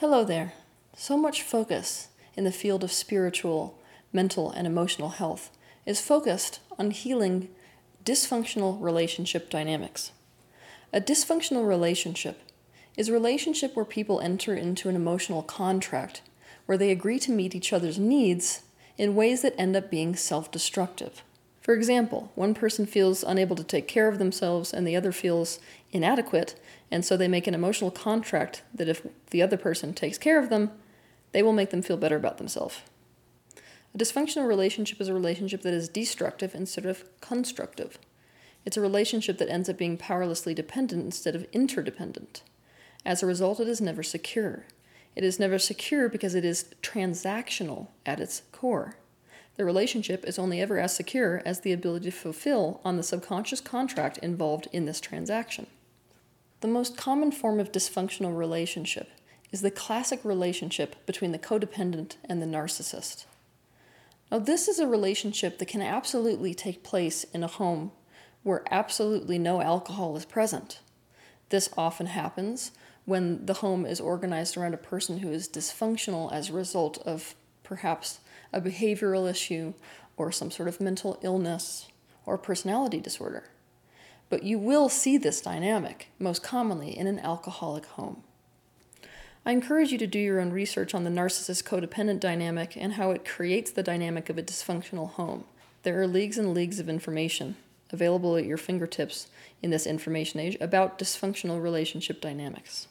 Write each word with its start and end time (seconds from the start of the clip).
Hello 0.00 0.24
there. 0.24 0.54
So 0.96 1.14
much 1.14 1.42
focus 1.42 2.08
in 2.34 2.44
the 2.44 2.50
field 2.50 2.82
of 2.82 2.90
spiritual, 2.90 3.78
mental, 4.14 4.50
and 4.50 4.66
emotional 4.66 5.10
health 5.10 5.50
is 5.84 6.00
focused 6.00 6.60
on 6.78 6.90
healing 6.90 7.50
dysfunctional 8.02 8.80
relationship 8.80 9.50
dynamics. 9.50 10.12
A 10.90 11.02
dysfunctional 11.02 11.68
relationship 11.68 12.40
is 12.96 13.10
a 13.10 13.12
relationship 13.12 13.76
where 13.76 13.84
people 13.84 14.20
enter 14.20 14.54
into 14.54 14.88
an 14.88 14.96
emotional 14.96 15.42
contract 15.42 16.22
where 16.64 16.78
they 16.78 16.90
agree 16.90 17.18
to 17.18 17.30
meet 17.30 17.54
each 17.54 17.70
other's 17.70 17.98
needs 17.98 18.62
in 18.96 19.14
ways 19.14 19.42
that 19.42 19.54
end 19.58 19.76
up 19.76 19.90
being 19.90 20.16
self 20.16 20.50
destructive. 20.50 21.22
For 21.70 21.76
example, 21.76 22.32
one 22.34 22.52
person 22.52 22.84
feels 22.84 23.22
unable 23.22 23.54
to 23.54 23.62
take 23.62 23.86
care 23.86 24.08
of 24.08 24.18
themselves 24.18 24.72
and 24.72 24.84
the 24.84 24.96
other 24.96 25.12
feels 25.12 25.60
inadequate, 25.92 26.60
and 26.90 27.04
so 27.04 27.16
they 27.16 27.28
make 27.28 27.46
an 27.46 27.54
emotional 27.54 27.92
contract 27.92 28.64
that 28.74 28.88
if 28.88 29.06
the 29.30 29.40
other 29.40 29.56
person 29.56 29.94
takes 29.94 30.18
care 30.18 30.40
of 30.40 30.48
them, 30.50 30.72
they 31.30 31.44
will 31.44 31.52
make 31.52 31.70
them 31.70 31.80
feel 31.80 31.96
better 31.96 32.16
about 32.16 32.38
themselves. 32.38 32.80
A 33.94 33.98
dysfunctional 33.98 34.48
relationship 34.48 35.00
is 35.00 35.06
a 35.06 35.14
relationship 35.14 35.62
that 35.62 35.72
is 35.72 35.88
destructive 35.88 36.56
instead 36.56 36.86
of 36.86 37.04
constructive. 37.20 37.98
It's 38.64 38.76
a 38.76 38.80
relationship 38.80 39.38
that 39.38 39.48
ends 39.48 39.68
up 39.68 39.78
being 39.78 39.96
powerlessly 39.96 40.54
dependent 40.54 41.04
instead 41.04 41.36
of 41.36 41.46
interdependent. 41.52 42.42
As 43.06 43.22
a 43.22 43.26
result, 43.26 43.60
it 43.60 43.68
is 43.68 43.80
never 43.80 44.02
secure. 44.02 44.66
It 45.14 45.22
is 45.22 45.38
never 45.38 45.60
secure 45.60 46.08
because 46.08 46.34
it 46.34 46.44
is 46.44 46.64
transactional 46.82 47.86
at 48.04 48.18
its 48.18 48.42
core. 48.50 48.96
The 49.60 49.66
relationship 49.66 50.24
is 50.24 50.38
only 50.38 50.62
ever 50.62 50.78
as 50.78 50.96
secure 50.96 51.42
as 51.44 51.60
the 51.60 51.72
ability 51.74 52.06
to 52.06 52.16
fulfill 52.16 52.80
on 52.82 52.96
the 52.96 53.02
subconscious 53.02 53.60
contract 53.60 54.16
involved 54.16 54.68
in 54.72 54.86
this 54.86 55.02
transaction. 55.02 55.66
The 56.62 56.68
most 56.68 56.96
common 56.96 57.30
form 57.30 57.60
of 57.60 57.70
dysfunctional 57.70 58.34
relationship 58.34 59.10
is 59.52 59.60
the 59.60 59.70
classic 59.70 60.24
relationship 60.24 61.04
between 61.04 61.32
the 61.32 61.38
codependent 61.38 62.14
and 62.26 62.40
the 62.40 62.46
narcissist. 62.46 63.26
Now, 64.32 64.38
this 64.38 64.66
is 64.66 64.78
a 64.78 64.86
relationship 64.86 65.58
that 65.58 65.68
can 65.68 65.82
absolutely 65.82 66.54
take 66.54 66.82
place 66.82 67.24
in 67.24 67.44
a 67.44 67.46
home 67.46 67.92
where 68.42 68.64
absolutely 68.70 69.38
no 69.38 69.60
alcohol 69.60 70.16
is 70.16 70.24
present. 70.24 70.80
This 71.50 71.68
often 71.76 72.06
happens 72.06 72.70
when 73.04 73.44
the 73.44 73.60
home 73.60 73.84
is 73.84 74.00
organized 74.00 74.56
around 74.56 74.72
a 74.72 74.78
person 74.78 75.18
who 75.18 75.30
is 75.30 75.46
dysfunctional 75.46 76.32
as 76.32 76.48
a 76.48 76.54
result 76.54 76.96
of 77.04 77.34
perhaps 77.70 78.18
a 78.52 78.60
behavioral 78.60 79.30
issue 79.30 79.74
or 80.16 80.32
some 80.32 80.50
sort 80.50 80.68
of 80.68 80.80
mental 80.80 81.20
illness 81.22 81.86
or 82.26 82.36
personality 82.36 82.98
disorder. 82.98 83.44
But 84.28 84.42
you 84.42 84.58
will 84.58 84.88
see 84.88 85.16
this 85.16 85.40
dynamic 85.40 86.08
most 86.18 86.42
commonly 86.42 86.98
in 86.98 87.06
an 87.06 87.20
alcoholic 87.20 87.86
home. 87.86 88.24
I 89.46 89.52
encourage 89.52 89.92
you 89.92 89.98
to 89.98 90.06
do 90.08 90.18
your 90.18 90.40
own 90.40 90.50
research 90.50 90.94
on 90.94 91.04
the 91.04 91.10
narcissist 91.10 91.62
codependent 91.62 92.18
dynamic 92.18 92.76
and 92.76 92.94
how 92.94 93.12
it 93.12 93.24
creates 93.24 93.70
the 93.70 93.84
dynamic 93.84 94.28
of 94.28 94.36
a 94.36 94.42
dysfunctional 94.42 95.12
home. 95.12 95.44
There 95.84 96.00
are 96.00 96.08
leagues 96.08 96.38
and 96.38 96.52
leagues 96.52 96.80
of 96.80 96.88
information 96.88 97.54
available 97.92 98.36
at 98.36 98.46
your 98.46 98.58
fingertips 98.58 99.28
in 99.62 99.70
this 99.70 99.86
information 99.86 100.40
age 100.40 100.56
about 100.60 100.98
dysfunctional 100.98 101.62
relationship 101.62 102.20
dynamics. 102.20 102.88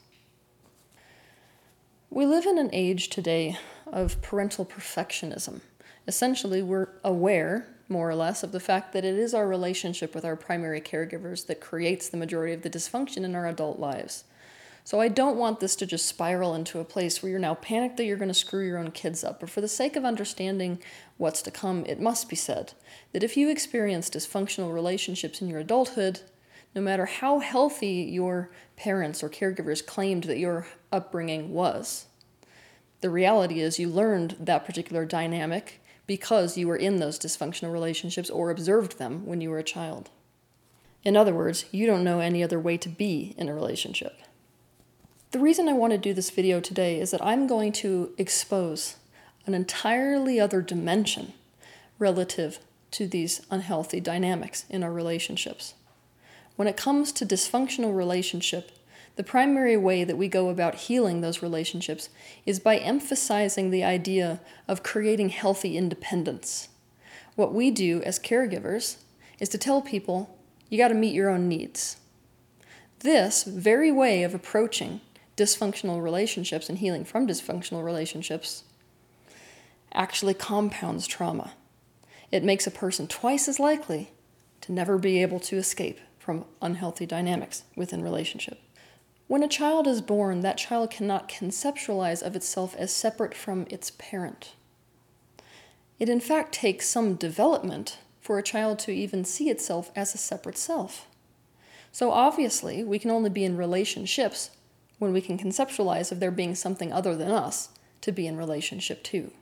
We 2.12 2.26
live 2.26 2.44
in 2.44 2.58
an 2.58 2.70
age 2.72 3.08
today 3.08 3.56
of 3.86 4.20
parental 4.20 4.66
perfectionism. 4.66 5.60
Essentially, 6.08 6.60
we're 6.60 6.88
aware, 7.04 7.68
more 7.88 8.10
or 8.10 8.16
less, 8.16 8.42
of 8.42 8.50
the 8.50 8.58
fact 8.58 8.92
that 8.92 9.04
it 9.04 9.14
is 9.14 9.32
our 9.32 9.46
relationship 9.46 10.12
with 10.12 10.24
our 10.24 10.34
primary 10.34 10.80
caregivers 10.80 11.46
that 11.46 11.60
creates 11.60 12.08
the 12.08 12.16
majority 12.16 12.52
of 12.52 12.62
the 12.62 12.68
dysfunction 12.68 13.18
in 13.18 13.36
our 13.36 13.46
adult 13.46 13.78
lives. 13.78 14.24
So 14.82 15.00
I 15.00 15.06
don't 15.06 15.36
want 15.36 15.60
this 15.60 15.76
to 15.76 15.86
just 15.86 16.06
spiral 16.06 16.52
into 16.52 16.80
a 16.80 16.84
place 16.84 17.22
where 17.22 17.30
you're 17.30 17.38
now 17.38 17.54
panicked 17.54 17.96
that 17.98 18.06
you're 18.06 18.16
going 18.16 18.26
to 18.26 18.34
screw 18.34 18.66
your 18.66 18.78
own 18.78 18.90
kids 18.90 19.22
up. 19.22 19.38
But 19.38 19.50
for 19.50 19.60
the 19.60 19.68
sake 19.68 19.94
of 19.94 20.04
understanding 20.04 20.82
what's 21.16 21.42
to 21.42 21.52
come, 21.52 21.86
it 21.86 22.00
must 22.00 22.28
be 22.28 22.34
said 22.34 22.72
that 23.12 23.22
if 23.22 23.36
you 23.36 23.48
experience 23.48 24.10
dysfunctional 24.10 24.74
relationships 24.74 25.40
in 25.40 25.46
your 25.46 25.60
adulthood, 25.60 26.22
no 26.74 26.80
matter 26.80 27.06
how 27.06 27.40
healthy 27.40 28.08
your 28.10 28.50
parents 28.76 29.22
or 29.22 29.28
caregivers 29.28 29.84
claimed 29.84 30.24
that 30.24 30.38
your 30.38 30.66
upbringing 30.92 31.52
was, 31.52 32.06
the 33.00 33.10
reality 33.10 33.60
is 33.60 33.78
you 33.78 33.88
learned 33.88 34.36
that 34.38 34.64
particular 34.64 35.04
dynamic 35.04 35.82
because 36.06 36.58
you 36.58 36.68
were 36.68 36.76
in 36.76 36.96
those 36.96 37.18
dysfunctional 37.18 37.72
relationships 37.72 38.30
or 38.30 38.50
observed 38.50 38.98
them 38.98 39.24
when 39.26 39.40
you 39.40 39.50
were 39.50 39.58
a 39.58 39.64
child. 39.64 40.10
In 41.02 41.16
other 41.16 41.34
words, 41.34 41.64
you 41.70 41.86
don't 41.86 42.04
know 42.04 42.20
any 42.20 42.42
other 42.42 42.60
way 42.60 42.76
to 42.76 42.88
be 42.88 43.34
in 43.38 43.48
a 43.48 43.54
relationship. 43.54 44.18
The 45.30 45.38
reason 45.38 45.68
I 45.68 45.72
want 45.72 45.92
to 45.92 45.98
do 45.98 46.12
this 46.12 46.30
video 46.30 46.60
today 46.60 47.00
is 47.00 47.12
that 47.12 47.24
I'm 47.24 47.46
going 47.46 47.72
to 47.74 48.12
expose 48.18 48.96
an 49.46 49.54
entirely 49.54 50.38
other 50.38 50.60
dimension 50.60 51.32
relative 51.98 52.58
to 52.90 53.06
these 53.06 53.40
unhealthy 53.50 54.00
dynamics 54.00 54.64
in 54.68 54.82
our 54.82 54.92
relationships. 54.92 55.74
When 56.56 56.68
it 56.68 56.76
comes 56.76 57.12
to 57.12 57.26
dysfunctional 57.26 57.96
relationship, 57.96 58.72
the 59.16 59.24
primary 59.24 59.76
way 59.76 60.04
that 60.04 60.16
we 60.16 60.28
go 60.28 60.48
about 60.48 60.74
healing 60.74 61.20
those 61.20 61.42
relationships 61.42 62.08
is 62.46 62.60
by 62.60 62.76
emphasizing 62.76 63.70
the 63.70 63.84
idea 63.84 64.40
of 64.68 64.82
creating 64.82 65.30
healthy 65.30 65.76
independence. 65.76 66.68
What 67.34 67.52
we 67.52 67.70
do 67.70 68.02
as 68.02 68.18
caregivers 68.18 68.96
is 69.38 69.48
to 69.50 69.58
tell 69.58 69.82
people, 69.82 70.38
you 70.68 70.78
got 70.78 70.88
to 70.88 70.94
meet 70.94 71.14
your 71.14 71.30
own 71.30 71.48
needs. 71.48 71.96
This 73.00 73.44
very 73.44 73.90
way 73.90 74.22
of 74.22 74.34
approaching 74.34 75.00
dysfunctional 75.36 76.02
relationships 76.02 76.68
and 76.68 76.78
healing 76.78 77.04
from 77.04 77.26
dysfunctional 77.26 77.84
relationships 77.84 78.64
actually 79.92 80.34
compounds 80.34 81.06
trauma. 81.06 81.52
It 82.30 82.44
makes 82.44 82.66
a 82.66 82.70
person 82.70 83.06
twice 83.08 83.48
as 83.48 83.58
likely 83.58 84.12
to 84.60 84.72
never 84.72 84.98
be 84.98 85.22
able 85.22 85.40
to 85.40 85.56
escape 85.56 85.98
from 86.20 86.44
unhealthy 86.62 87.06
dynamics 87.06 87.64
within 87.74 88.02
relationship. 88.02 88.60
When 89.26 89.42
a 89.42 89.48
child 89.48 89.86
is 89.86 90.00
born, 90.00 90.40
that 90.40 90.58
child 90.58 90.90
cannot 90.90 91.28
conceptualize 91.28 92.22
of 92.22 92.36
itself 92.36 92.76
as 92.76 92.92
separate 92.92 93.34
from 93.34 93.66
its 93.70 93.90
parent. 93.90 94.52
It 95.98 96.08
in 96.08 96.20
fact 96.20 96.52
takes 96.52 96.86
some 96.86 97.14
development 97.14 97.98
for 98.20 98.38
a 98.38 98.42
child 98.42 98.78
to 98.80 98.92
even 98.92 99.24
see 99.24 99.48
itself 99.48 99.90
as 99.96 100.14
a 100.14 100.18
separate 100.18 100.58
self. 100.58 101.06
So 101.90 102.10
obviously, 102.12 102.84
we 102.84 102.98
can 102.98 103.10
only 103.10 103.30
be 103.30 103.44
in 103.44 103.56
relationships 103.56 104.50
when 104.98 105.12
we 105.12 105.20
can 105.20 105.38
conceptualize 105.38 106.12
of 106.12 106.20
there 106.20 106.30
being 106.30 106.54
something 106.54 106.92
other 106.92 107.16
than 107.16 107.30
us 107.30 107.70
to 108.02 108.12
be 108.12 108.26
in 108.26 108.36
relationship 108.36 109.02
to. 109.04 109.32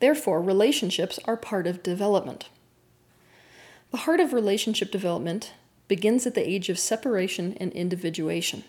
Therefore, 0.00 0.42
relationships 0.42 1.18
are 1.24 1.36
part 1.36 1.66
of 1.66 1.82
development. 1.82 2.48
The 3.90 3.98
heart 3.98 4.20
of 4.20 4.32
relationship 4.32 4.90
development 4.90 5.52
begins 5.90 6.24
at 6.24 6.36
the 6.36 6.48
age 6.48 6.68
of 6.68 6.78
separation 6.78 7.56
and 7.58 7.72
individuation. 7.72 8.62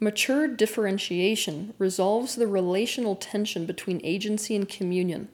Mature 0.00 0.48
differentiation 0.48 1.72
resolves 1.78 2.34
the 2.34 2.48
relational 2.48 3.14
tension 3.14 3.64
between 3.64 4.00
agency 4.02 4.56
and 4.56 4.68
communion. 4.68 5.28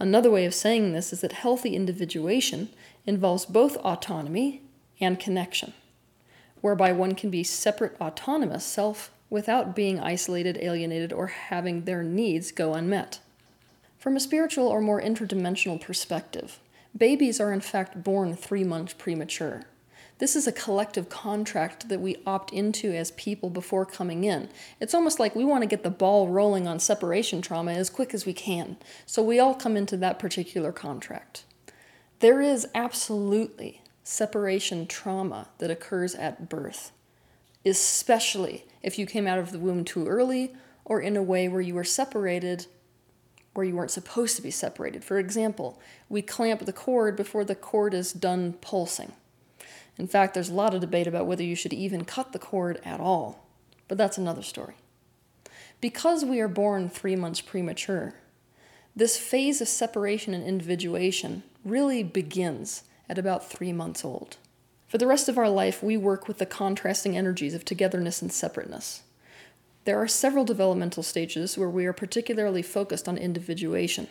Another 0.00 0.30
way 0.30 0.46
of 0.46 0.54
saying 0.54 0.94
this 0.94 1.12
is 1.12 1.20
that 1.20 1.32
healthy 1.32 1.76
individuation 1.76 2.70
involves 3.04 3.44
both 3.44 3.76
autonomy 3.76 4.62
and 4.98 5.20
connection 5.20 5.74
whereby 6.62 6.90
one 6.90 7.14
can 7.14 7.28
be 7.28 7.44
separate, 7.44 7.94
autonomous 8.00 8.64
self 8.64 9.10
without 9.28 9.76
being 9.76 10.00
isolated, 10.00 10.56
alienated, 10.62 11.12
or 11.12 11.26
having 11.26 11.84
their 11.84 12.02
needs 12.02 12.50
go 12.50 12.72
unmet. 12.72 13.20
From 13.98 14.16
a 14.16 14.20
spiritual 14.20 14.68
or 14.68 14.80
more 14.80 15.02
interdimensional 15.02 15.78
perspective, 15.78 16.58
babies 16.96 17.38
are 17.38 17.52
in 17.52 17.60
fact 17.60 18.02
born 18.02 18.34
three 18.34 18.64
months 18.64 18.94
premature. 18.94 19.64
This 20.18 20.36
is 20.36 20.46
a 20.46 20.52
collective 20.52 21.08
contract 21.08 21.88
that 21.88 22.00
we 22.00 22.22
opt 22.24 22.52
into 22.52 22.92
as 22.92 23.10
people 23.12 23.50
before 23.50 23.84
coming 23.84 24.22
in. 24.22 24.48
It's 24.80 24.94
almost 24.94 25.18
like 25.18 25.34
we 25.34 25.44
want 25.44 25.62
to 25.62 25.68
get 25.68 25.82
the 25.82 25.90
ball 25.90 26.28
rolling 26.28 26.68
on 26.68 26.78
separation 26.78 27.42
trauma 27.42 27.72
as 27.72 27.90
quick 27.90 28.14
as 28.14 28.24
we 28.24 28.32
can. 28.32 28.76
So 29.06 29.22
we 29.22 29.40
all 29.40 29.54
come 29.54 29.76
into 29.76 29.96
that 29.96 30.20
particular 30.20 30.70
contract. 30.70 31.44
There 32.20 32.40
is 32.40 32.68
absolutely 32.74 33.82
separation 34.04 34.86
trauma 34.86 35.48
that 35.58 35.70
occurs 35.70 36.14
at 36.14 36.48
birth, 36.48 36.92
especially 37.66 38.64
if 38.82 38.98
you 38.98 39.06
came 39.06 39.26
out 39.26 39.38
of 39.38 39.50
the 39.50 39.58
womb 39.58 39.84
too 39.84 40.06
early 40.06 40.54
or 40.84 41.00
in 41.00 41.16
a 41.16 41.22
way 41.22 41.48
where 41.48 41.60
you 41.60 41.74
were 41.74 41.84
separated 41.84 42.66
where 43.54 43.64
you 43.64 43.74
weren't 43.74 43.90
supposed 43.90 44.36
to 44.36 44.42
be 44.42 44.50
separated. 44.50 45.04
For 45.04 45.18
example, 45.18 45.80
we 46.08 46.22
clamp 46.22 46.64
the 46.64 46.72
cord 46.72 47.16
before 47.16 47.44
the 47.44 47.54
cord 47.54 47.94
is 47.94 48.12
done 48.12 48.54
pulsing. 48.54 49.12
In 49.98 50.06
fact, 50.06 50.34
there's 50.34 50.48
a 50.50 50.54
lot 50.54 50.74
of 50.74 50.80
debate 50.80 51.06
about 51.06 51.26
whether 51.26 51.42
you 51.42 51.54
should 51.54 51.72
even 51.72 52.04
cut 52.04 52.32
the 52.32 52.38
cord 52.38 52.80
at 52.84 53.00
all, 53.00 53.46
but 53.86 53.98
that's 53.98 54.18
another 54.18 54.42
story. 54.42 54.74
Because 55.80 56.24
we 56.24 56.40
are 56.40 56.48
born 56.48 56.88
three 56.88 57.16
months 57.16 57.40
premature, 57.40 58.14
this 58.96 59.16
phase 59.16 59.60
of 59.60 59.68
separation 59.68 60.34
and 60.34 60.44
individuation 60.44 61.42
really 61.64 62.02
begins 62.02 62.84
at 63.08 63.18
about 63.18 63.48
three 63.48 63.72
months 63.72 64.04
old. 64.04 64.36
For 64.86 64.98
the 64.98 65.06
rest 65.06 65.28
of 65.28 65.36
our 65.36 65.48
life, 65.48 65.82
we 65.82 65.96
work 65.96 66.28
with 66.28 66.38
the 66.38 66.46
contrasting 66.46 67.16
energies 67.16 67.54
of 67.54 67.64
togetherness 67.64 68.22
and 68.22 68.32
separateness. 68.32 69.02
There 69.84 70.00
are 70.00 70.08
several 70.08 70.44
developmental 70.44 71.02
stages 71.02 71.58
where 71.58 71.68
we 71.68 71.84
are 71.84 71.92
particularly 71.92 72.62
focused 72.62 73.08
on 73.08 73.18
individuation. 73.18 74.06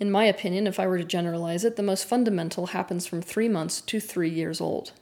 In 0.00 0.10
my 0.10 0.24
opinion, 0.24 0.66
if 0.66 0.80
I 0.80 0.86
were 0.86 0.98
to 0.98 1.04
generalize 1.04 1.64
it, 1.64 1.76
the 1.76 1.82
most 1.82 2.04
fundamental 2.06 2.68
happens 2.68 3.06
from 3.06 3.22
three 3.22 3.48
months 3.48 3.80
to 3.82 4.00
three 4.00 4.30
years 4.30 4.60
old. 4.60 4.92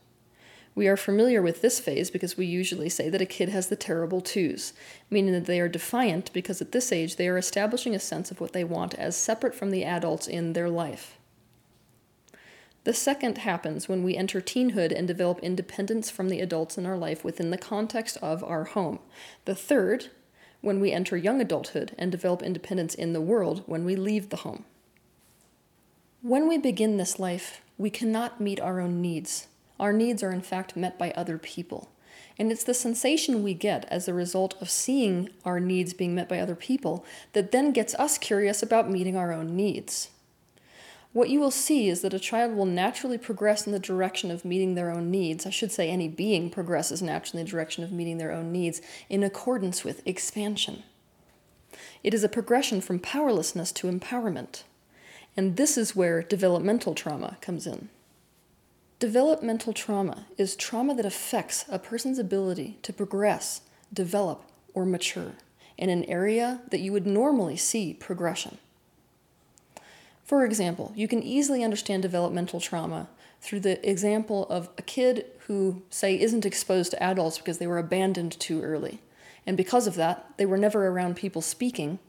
We 0.75 0.87
are 0.87 0.97
familiar 0.97 1.41
with 1.41 1.61
this 1.61 1.79
phase 1.79 2.09
because 2.09 2.35
we 2.35 2.45
usually 2.45 2.89
say 2.89 3.09
that 3.09 3.21
a 3.21 3.27
kid 3.27 3.49
has 3.49 3.67
the 3.67 3.75
terrible 3.75 4.21
twos, 4.21 4.73
meaning 5.09 5.33
that 5.33 5.45
they 5.45 5.59
are 5.59 5.67
defiant 5.67 6.33
because 6.33 6.61
at 6.61 6.71
this 6.71 6.91
age 6.91 7.15
they 7.15 7.27
are 7.27 7.37
establishing 7.37 7.93
a 7.93 7.99
sense 7.99 8.31
of 8.31 8.41
what 8.41 8.53
they 8.53 8.63
want 8.63 8.95
as 8.95 9.15
separate 9.15 9.53
from 9.53 9.69
the 9.69 9.83
adults 9.83 10.27
in 10.27 10.53
their 10.53 10.69
life. 10.69 11.17
The 12.85 12.93
second 12.93 13.39
happens 13.39 13.87
when 13.87 14.03
we 14.03 14.17
enter 14.17 14.41
teenhood 14.41 14.91
and 14.91 15.07
develop 15.07 15.39
independence 15.39 16.09
from 16.09 16.29
the 16.29 16.41
adults 16.41 16.77
in 16.77 16.85
our 16.85 16.97
life 16.97 17.23
within 17.23 17.49
the 17.49 17.57
context 17.57 18.17
of 18.21 18.43
our 18.43 18.65
home. 18.65 18.99
The 19.45 19.55
third, 19.55 20.09
when 20.63 20.79
we 20.79 20.93
enter 20.93 21.17
young 21.17 21.41
adulthood 21.41 21.91
and 21.97 22.09
develop 22.09 22.41
independence 22.41 22.95
in 22.95 23.11
the 23.11 23.19
world 23.19 23.63
when 23.65 23.83
we 23.83 23.97
leave 23.97 24.29
the 24.29 24.37
home. 24.37 24.63
When 26.21 26.47
we 26.47 26.57
begin 26.57 26.95
this 26.95 27.19
life, 27.19 27.61
we 27.77 27.89
cannot 27.89 28.39
meet 28.39 28.61
our 28.61 28.79
own 28.79 29.01
needs. 29.01 29.47
Our 29.77 29.91
needs 29.91 30.23
are 30.23 30.31
in 30.31 30.41
fact 30.41 30.77
met 30.77 30.97
by 30.97 31.11
other 31.11 31.37
people. 31.37 31.91
And 32.39 32.49
it's 32.49 32.63
the 32.63 32.73
sensation 32.73 33.43
we 33.43 33.53
get 33.53 33.85
as 33.91 34.07
a 34.07 34.13
result 34.13 34.55
of 34.61 34.69
seeing 34.69 35.31
our 35.43 35.59
needs 35.59 35.93
being 35.93 36.15
met 36.15 36.29
by 36.29 36.39
other 36.39 36.55
people 36.55 37.03
that 37.33 37.51
then 37.51 37.73
gets 37.73 37.93
us 37.95 38.17
curious 38.17 38.63
about 38.63 38.89
meeting 38.89 39.17
our 39.17 39.33
own 39.33 39.57
needs. 39.57 40.11
What 41.13 41.29
you 41.29 41.39
will 41.39 41.51
see 41.51 41.89
is 41.89 42.01
that 42.01 42.15
a 42.15 42.19
child 42.19 42.55
will 42.55 42.65
naturally 42.65 43.19
progress 43.19 43.67
in 43.67 43.71
the 43.71 43.79
direction 43.79 44.31
of 44.31 44.43
meeting 44.43 44.73
their 44.73 44.91
own 44.91 45.11
needs. 45.11 45.45
I 45.45 45.51
should 45.51 45.71
say, 45.71 45.89
any 45.89 46.07
being 46.07 46.49
progresses 46.49 47.03
naturally 47.03 47.41
in 47.41 47.45
the 47.45 47.51
direction 47.51 47.83
of 47.83 47.91
meeting 47.91 48.17
their 48.17 48.31
own 48.31 48.51
needs 48.51 48.81
in 49.09 49.23
accordance 49.23 49.83
with 49.83 50.05
expansion. 50.07 50.81
It 52.03 52.15
is 52.15 52.23
a 52.23 52.29
progression 52.29 52.81
from 52.81 52.99
powerlessness 52.99 53.71
to 53.73 53.87
empowerment. 53.91 54.63
And 55.37 55.55
this 55.55 55.77
is 55.77 55.95
where 55.95 56.23
developmental 56.23 56.95
trauma 56.95 57.37
comes 57.41 57.67
in. 57.67 57.89
Developmental 58.97 59.73
trauma 59.73 60.25
is 60.37 60.55
trauma 60.55 60.95
that 60.95 61.05
affects 61.05 61.65
a 61.69 61.77
person's 61.77 62.17
ability 62.17 62.79
to 62.81 62.93
progress, 62.93 63.61
develop, 63.91 64.43
or 64.73 64.85
mature 64.85 65.33
in 65.77 65.89
an 65.89 66.05
area 66.05 66.61
that 66.71 66.79
you 66.79 66.91
would 66.91 67.05
normally 67.05 67.57
see 67.57 67.93
progression. 67.93 68.57
For 70.33 70.45
example, 70.45 70.91
you 70.95 71.07
can 71.07 71.21
easily 71.21 71.63
understand 71.63 72.01
developmental 72.01 72.59
trauma 72.59 73.07
through 73.39 73.59
the 73.59 73.87
example 73.87 74.47
of 74.49 74.67
a 74.79 74.81
kid 74.81 75.27
who, 75.45 75.83
say, 75.91 76.19
isn't 76.19 76.43
exposed 76.43 76.89
to 76.89 77.03
adults 77.03 77.37
because 77.37 77.59
they 77.59 77.67
were 77.67 77.77
abandoned 77.77 78.39
too 78.39 78.59
early. 78.63 78.99
And 79.45 79.55
because 79.55 79.85
of 79.85 79.93
that, 79.93 80.25
they 80.37 80.47
were 80.47 80.57
never 80.57 80.87
around 80.87 81.17
people 81.17 81.43
speaking. 81.43 81.99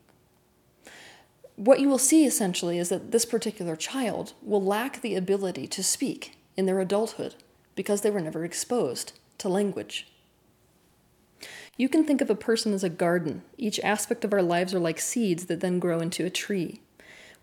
What 1.56 1.80
you 1.80 1.88
will 1.90 1.98
see 1.98 2.24
essentially 2.24 2.78
is 2.78 2.88
that 2.88 3.10
this 3.12 3.26
particular 3.26 3.76
child 3.76 4.32
will 4.40 4.64
lack 4.64 5.02
the 5.02 5.16
ability 5.16 5.66
to 5.66 5.84
speak 5.84 6.38
in 6.56 6.64
their 6.64 6.80
adulthood 6.80 7.34
because 7.74 8.00
they 8.00 8.10
were 8.10 8.22
never 8.22 8.42
exposed 8.42 9.12
to 9.36 9.50
language. 9.50 10.08
You 11.76 11.90
can 11.90 12.04
think 12.04 12.22
of 12.22 12.30
a 12.30 12.34
person 12.34 12.72
as 12.72 12.84
a 12.84 12.88
garden. 12.88 13.42
Each 13.58 13.78
aspect 13.80 14.24
of 14.24 14.32
our 14.32 14.40
lives 14.40 14.72
are 14.72 14.80
like 14.80 14.98
seeds 14.98 15.44
that 15.44 15.60
then 15.60 15.78
grow 15.78 16.00
into 16.00 16.24
a 16.24 16.30
tree. 16.30 16.80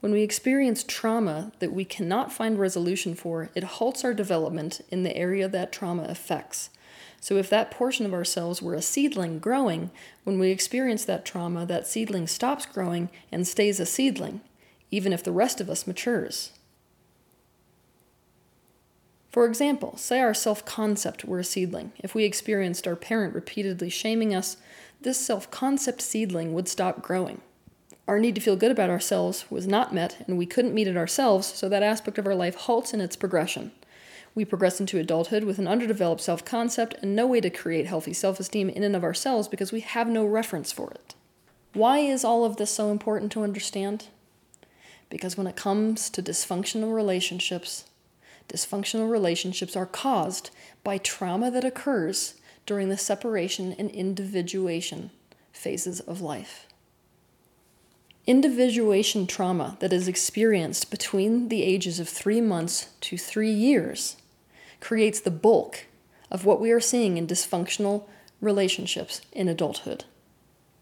When 0.01 0.12
we 0.12 0.24
experience 0.24 0.83
trauma 0.83 1.51
that 1.59 1.74
we 1.74 1.86
cannot 1.86 2.33
find 2.33 2.59
resolution 2.59 3.13
for, 3.13 3.51
it 3.53 3.63
halts 3.63 4.03
our 4.03 4.15
development 4.15 4.81
in 4.89 5.03
the 5.03 5.15
area 5.15 5.48
that 5.48 5.71
trauma 5.71 6.06
affects. 6.06 6.71
So, 7.19 7.38
if 7.38 7.51
that 7.51 7.69
portion 7.69 8.07
of 8.07 8.13
ourselves 8.13 8.63
were 8.63 8.74
a 8.74 8.81
seedling 8.81 9.38
growing, 9.38 9.92
when 10.24 10.39
we 10.39 10.50
experience 10.50 11.06
that 11.06 11.24
trauma, 11.24 11.68
that 11.68 11.86
seedling 11.86 12.25
stops 12.25 12.65
growing 12.65 13.09
and 13.31 13.48
stays 13.48 13.80
a 13.80 13.86
seedling, 13.86 14.42
even 14.89 15.13
if 15.13 15.24
the 15.24 15.31
rest 15.31 15.62
of 15.62 15.69
us 15.69 15.86
matures. 15.86 16.51
For 19.30 19.45
example, 19.45 19.98
say 19.98 20.19
our 20.19 20.33
self 20.33 20.65
concept 20.65 21.25
were 21.25 21.39
a 21.39 21.44
seedling. 21.44 21.92
If 22.00 22.15
we 22.15 22.24
experienced 22.24 22.88
our 22.88 22.95
parent 22.95 23.36
repeatedly 23.36 23.92
shaming 23.92 24.33
us, 24.33 24.57
this 25.00 25.19
self 25.19 25.51
concept 25.51 26.01
seedling 26.01 26.56
would 26.56 26.68
stop 26.68 27.03
growing 27.03 27.42
our 28.07 28.19
need 28.19 28.36
to 28.36 28.42
feel 28.42 28.56
good 28.56 28.71
about 28.71 28.89
ourselves 28.89 29.45
was 29.50 29.68
not 29.68 29.94
met 29.94 30.24
and 30.27 30.38
we 30.38 30.45
couldn't 30.45 30.74
meet 30.74 30.88
it 30.88 30.98
ourselves, 30.98 31.48
so 31.48 31.69
that 31.69 31.83
aspect 31.83 32.18
of 32.18 32.27
our 32.27 32.36
life 32.36 32.56
halts 32.56 32.94
in 32.94 33.01
its 33.01 33.15
progression. 33.15 33.71
We 34.33 34.45
progress 34.45 34.80
into 34.80 34.98
adulthood 34.98 35.44
with 35.44 35.59
an 35.59 35.68
underdeveloped 35.68 36.21
self 36.21 36.45
concept 36.45 36.95
and 37.01 37.15
no 37.15 37.27
way 37.27 37.42
to 37.42 37.50
create 37.50 37.86
healthy 37.88 38.13
self 38.13 38.39
esteem 38.39 38.69
in 38.69 38.83
and 38.83 38.95
of 38.95 39.03
ourselves 39.03 39.48
because 39.48 39.71
we 39.71 39.81
have 39.81 40.07
no 40.07 40.25
reference 40.25 40.71
for 40.71 40.92
it. 40.92 41.15
Why 41.74 42.00
is 42.00 42.24
all 42.24 42.45
of 42.45 42.57
this 42.57 42.71
so 42.71 42.92
important 42.92 43.31
to 43.33 43.44
understand? 43.44 44.07
Because 45.09 45.38
when 45.38 45.48
it 45.48 45.56
comes 45.56 46.09
to 46.09 46.24
dysfunctional 46.24 46.95
relationships, 46.95 47.86
dysfunctional 48.48 49.09
relationships 49.09 49.75
are 49.75 49.86
caused 49.86 50.50
by 50.83 50.98
trauma 50.98 51.51
that 51.51 51.65
occurs 51.65 52.36
during 52.65 52.89
the 52.89 52.98
separation 52.98 53.74
and 53.77 53.89
individuation 53.92 55.12
phases 55.51 56.00
of 56.01 56.21
life. 56.21 56.68
Individuation 58.27 59.25
trauma 59.25 59.77
that 59.79 59.91
is 59.91 60.07
experienced 60.07 60.91
between 60.91 61.50
the 61.50 61.63
ages 61.63 62.00
of 62.00 62.07
three 62.07 62.39
months 62.39 62.89
to 63.01 63.18
three 63.18 63.51
years 63.51 64.15
creates 64.79 65.19
the 65.19 65.31
bulk 65.31 65.85
of 66.29 66.45
what 66.45 66.62
we 66.62 66.71
are 66.71 66.79
seeing 66.79 67.18
in 67.18 67.25
dysfunctional 67.25 68.03
relationships 68.39 69.21
in 69.31 69.47
adulthood. 69.47 70.06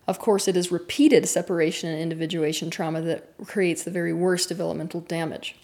Of 0.05 0.19
course, 0.19 0.47
it 0.49 0.57
is 0.57 0.71
repeated 0.71 1.29
separation 1.29 1.89
and 1.89 2.01
individuation 2.01 2.69
trauma 2.69 2.99
that 3.01 3.33
creates 3.45 3.83
the 3.83 3.91
very 3.91 4.11
worst 4.11 4.49
developmental 4.49 5.01
damage. 5.01 5.55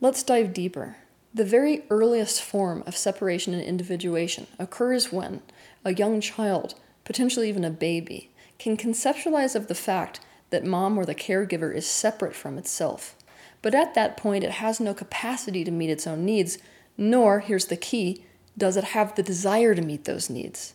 Let's 0.00 0.22
dive 0.22 0.52
deeper. 0.52 0.98
The 1.34 1.44
very 1.44 1.82
earliest 1.90 2.42
form 2.42 2.84
of 2.86 2.96
separation 2.96 3.54
and 3.54 3.62
individuation 3.62 4.46
occurs 4.58 5.10
when 5.10 5.42
a 5.84 5.94
young 5.94 6.20
child, 6.20 6.74
potentially 7.04 7.48
even 7.48 7.64
a 7.64 7.70
baby, 7.70 8.30
can 8.58 8.76
conceptualize 8.76 9.56
of 9.56 9.66
the 9.66 9.74
fact 9.74 10.20
that 10.50 10.64
mom 10.64 10.98
or 10.98 11.04
the 11.04 11.14
caregiver 11.14 11.74
is 11.74 11.86
separate 11.86 12.34
from 12.34 12.58
itself. 12.58 13.14
But 13.60 13.74
at 13.74 13.94
that 13.94 14.16
point, 14.16 14.44
it 14.44 14.52
has 14.52 14.80
no 14.80 14.94
capacity 14.94 15.64
to 15.64 15.70
meet 15.70 15.90
its 15.90 16.06
own 16.06 16.24
needs, 16.24 16.58
nor, 16.96 17.40
here's 17.40 17.66
the 17.66 17.76
key, 17.76 18.24
does 18.56 18.76
it 18.76 18.84
have 18.84 19.14
the 19.14 19.22
desire 19.22 19.74
to 19.74 19.82
meet 19.82 20.04
those 20.04 20.30
needs. 20.30 20.74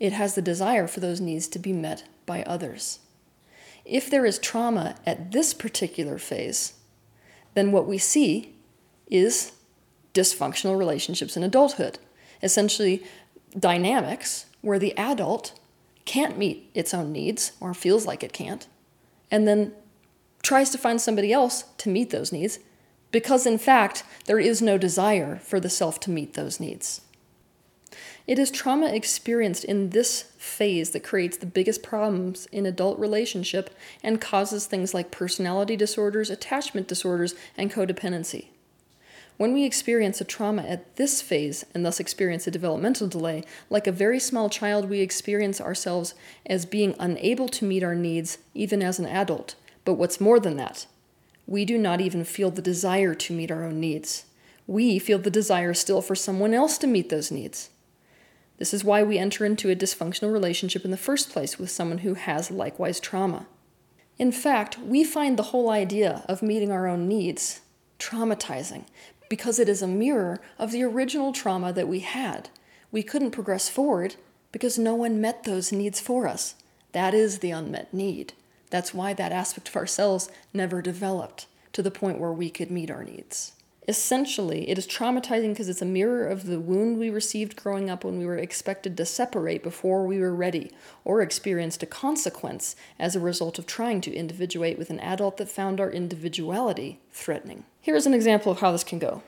It 0.00 0.12
has 0.12 0.34
the 0.34 0.42
desire 0.42 0.86
for 0.86 1.00
those 1.00 1.20
needs 1.20 1.48
to 1.48 1.58
be 1.58 1.72
met 1.72 2.04
by 2.26 2.42
others. 2.42 2.98
If 3.84 4.10
there 4.10 4.26
is 4.26 4.38
trauma 4.38 4.96
at 5.06 5.32
this 5.32 5.54
particular 5.54 6.18
phase, 6.18 6.74
then 7.54 7.72
what 7.72 7.86
we 7.86 7.98
see 7.98 8.54
is 9.08 9.52
dysfunctional 10.14 10.78
relationships 10.78 11.36
in 11.36 11.42
adulthood. 11.42 11.98
Essentially, 12.42 13.04
dynamics 13.58 14.46
where 14.60 14.78
the 14.78 14.96
adult 14.96 15.58
can't 16.04 16.38
meet 16.38 16.70
its 16.74 16.94
own 16.94 17.12
needs 17.12 17.52
or 17.60 17.74
feels 17.74 18.06
like 18.06 18.22
it 18.22 18.32
can't, 18.32 18.66
and 19.32 19.48
then 19.48 19.72
tries 20.42 20.70
to 20.70 20.78
find 20.78 21.00
somebody 21.00 21.32
else 21.32 21.64
to 21.78 21.88
meet 21.88 22.10
those 22.10 22.30
needs 22.30 22.60
because, 23.10 23.46
in 23.46 23.58
fact, 23.58 24.04
there 24.26 24.38
is 24.38 24.62
no 24.62 24.78
desire 24.78 25.36
for 25.42 25.58
the 25.58 25.70
self 25.70 25.98
to 26.00 26.10
meet 26.10 26.34
those 26.34 26.60
needs. 26.60 27.00
It 28.26 28.38
is 28.38 28.50
trauma 28.50 28.86
experienced 28.86 29.64
in 29.64 29.90
this 29.90 30.22
phase 30.38 30.90
that 30.90 31.02
creates 31.02 31.36
the 31.36 31.46
biggest 31.46 31.82
problems 31.82 32.46
in 32.52 32.66
adult 32.66 32.98
relationship 32.98 33.74
and 34.02 34.20
causes 34.20 34.66
things 34.66 34.94
like 34.94 35.10
personality 35.10 35.76
disorders, 35.76 36.30
attachment 36.30 36.86
disorders, 36.86 37.34
and 37.56 37.72
codependency. 37.72 38.46
When 39.42 39.54
we 39.54 39.64
experience 39.64 40.20
a 40.20 40.24
trauma 40.24 40.62
at 40.62 40.94
this 40.94 41.20
phase 41.20 41.66
and 41.74 41.84
thus 41.84 41.98
experience 41.98 42.46
a 42.46 42.52
developmental 42.52 43.08
delay, 43.08 43.42
like 43.70 43.88
a 43.88 43.90
very 43.90 44.20
small 44.20 44.48
child, 44.48 44.88
we 44.88 45.00
experience 45.00 45.60
ourselves 45.60 46.14
as 46.46 46.64
being 46.64 46.94
unable 47.00 47.48
to 47.48 47.64
meet 47.64 47.82
our 47.82 47.96
needs 47.96 48.38
even 48.54 48.84
as 48.84 49.00
an 49.00 49.06
adult. 49.06 49.56
But 49.84 49.94
what's 49.94 50.20
more 50.20 50.38
than 50.38 50.58
that, 50.58 50.86
we 51.44 51.64
do 51.64 51.76
not 51.76 52.00
even 52.00 52.22
feel 52.22 52.52
the 52.52 52.62
desire 52.62 53.16
to 53.16 53.32
meet 53.32 53.50
our 53.50 53.64
own 53.64 53.80
needs. 53.80 54.26
We 54.68 55.00
feel 55.00 55.18
the 55.18 55.28
desire 55.28 55.74
still 55.74 56.02
for 56.02 56.14
someone 56.14 56.54
else 56.54 56.78
to 56.78 56.86
meet 56.86 57.08
those 57.08 57.32
needs. 57.32 57.70
This 58.58 58.72
is 58.72 58.84
why 58.84 59.02
we 59.02 59.18
enter 59.18 59.44
into 59.44 59.70
a 59.70 59.74
dysfunctional 59.74 60.32
relationship 60.32 60.84
in 60.84 60.92
the 60.92 60.96
first 60.96 61.30
place 61.30 61.58
with 61.58 61.68
someone 61.68 61.98
who 61.98 62.14
has 62.14 62.52
likewise 62.52 63.00
trauma. 63.00 63.48
In 64.20 64.30
fact, 64.30 64.78
we 64.78 65.02
find 65.02 65.36
the 65.36 65.50
whole 65.50 65.68
idea 65.68 66.24
of 66.28 66.42
meeting 66.42 66.70
our 66.70 66.86
own 66.86 67.08
needs 67.08 67.62
traumatizing 68.02 68.84
because 69.32 69.58
it 69.58 69.66
is 69.66 69.80
a 69.80 69.86
mirror 69.86 70.38
of 70.58 70.72
the 70.72 70.82
original 70.82 71.32
trauma 71.32 71.72
that 71.72 71.88
we 71.88 72.00
had. 72.00 72.50
We 72.90 73.02
couldn't 73.02 73.30
progress 73.30 73.66
forward 73.66 74.16
because 74.52 74.78
no 74.78 74.94
one 74.94 75.22
met 75.22 75.44
those 75.44 75.72
needs 75.72 76.00
for 76.00 76.28
us. 76.28 76.54
That 76.92 77.14
is 77.14 77.38
the 77.38 77.50
unmet 77.50 77.94
need. 77.94 78.34
That's 78.68 78.92
why 78.92 79.14
that 79.14 79.32
aspect 79.32 79.70
of 79.70 79.76
ourselves 79.76 80.28
never 80.52 80.82
developed 80.82 81.46
to 81.72 81.80
the 81.80 81.90
point 81.90 82.18
where 82.18 82.30
we 82.30 82.50
could 82.50 82.70
meet 82.70 82.90
our 82.90 83.04
needs. 83.04 83.52
Essentially, 83.88 84.68
it 84.68 84.76
is 84.76 84.86
traumatizing 84.86 85.54
because 85.54 85.70
it's 85.70 85.80
a 85.80 85.86
mirror 85.86 86.26
of 86.26 86.44
the 86.44 86.60
wound 86.60 86.98
we 86.98 87.08
received 87.08 87.56
growing 87.56 87.88
up 87.88 88.04
when 88.04 88.18
we 88.18 88.26
were 88.26 88.36
expected 88.36 88.98
to 88.98 89.06
separate 89.06 89.62
before 89.62 90.06
we 90.06 90.18
were 90.18 90.34
ready, 90.34 90.70
or 91.06 91.22
experienced 91.22 91.82
a 91.82 91.86
consequence 91.86 92.76
as 92.98 93.16
a 93.16 93.20
result 93.20 93.58
of 93.58 93.64
trying 93.64 94.02
to 94.02 94.14
individuate 94.14 94.76
with 94.76 94.90
an 94.90 95.00
adult 95.00 95.38
that 95.38 95.48
found 95.48 95.80
our 95.80 95.90
individuality 95.90 97.00
threatening. 97.10 97.64
Here 97.82 97.96
is 97.96 98.06
an 98.06 98.14
example 98.14 98.52
of 98.52 98.60
how 98.60 98.70
this 98.70 98.84
can 98.84 99.00
go. 99.00 99.24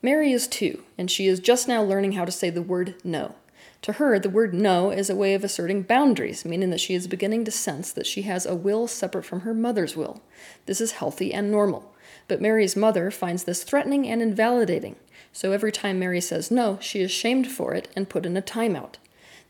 Mary 0.00 0.30
is 0.32 0.46
two, 0.46 0.84
and 0.96 1.10
she 1.10 1.26
is 1.26 1.40
just 1.40 1.66
now 1.66 1.82
learning 1.82 2.12
how 2.12 2.24
to 2.24 2.30
say 2.30 2.48
the 2.48 2.62
word 2.62 2.94
no. 3.02 3.34
To 3.82 3.94
her, 3.94 4.16
the 4.20 4.30
word 4.30 4.54
no 4.54 4.90
is 4.90 5.10
a 5.10 5.16
way 5.16 5.34
of 5.34 5.42
asserting 5.42 5.82
boundaries, 5.82 6.44
meaning 6.44 6.70
that 6.70 6.78
she 6.78 6.94
is 6.94 7.08
beginning 7.08 7.44
to 7.46 7.50
sense 7.50 7.90
that 7.90 8.06
she 8.06 8.22
has 8.22 8.46
a 8.46 8.54
will 8.54 8.86
separate 8.86 9.24
from 9.24 9.40
her 9.40 9.52
mother's 9.52 9.96
will. 9.96 10.22
This 10.66 10.80
is 10.80 10.92
healthy 10.92 11.34
and 11.34 11.50
normal. 11.50 11.92
But 12.28 12.40
Mary's 12.40 12.76
mother 12.76 13.10
finds 13.10 13.42
this 13.42 13.64
threatening 13.64 14.06
and 14.06 14.22
invalidating, 14.22 14.94
so 15.32 15.50
every 15.50 15.72
time 15.72 15.98
Mary 15.98 16.20
says 16.20 16.48
no, 16.48 16.78
she 16.80 17.00
is 17.00 17.10
shamed 17.10 17.50
for 17.50 17.74
it 17.74 17.88
and 17.96 18.08
put 18.08 18.24
in 18.24 18.36
a 18.36 18.42
timeout. 18.42 18.94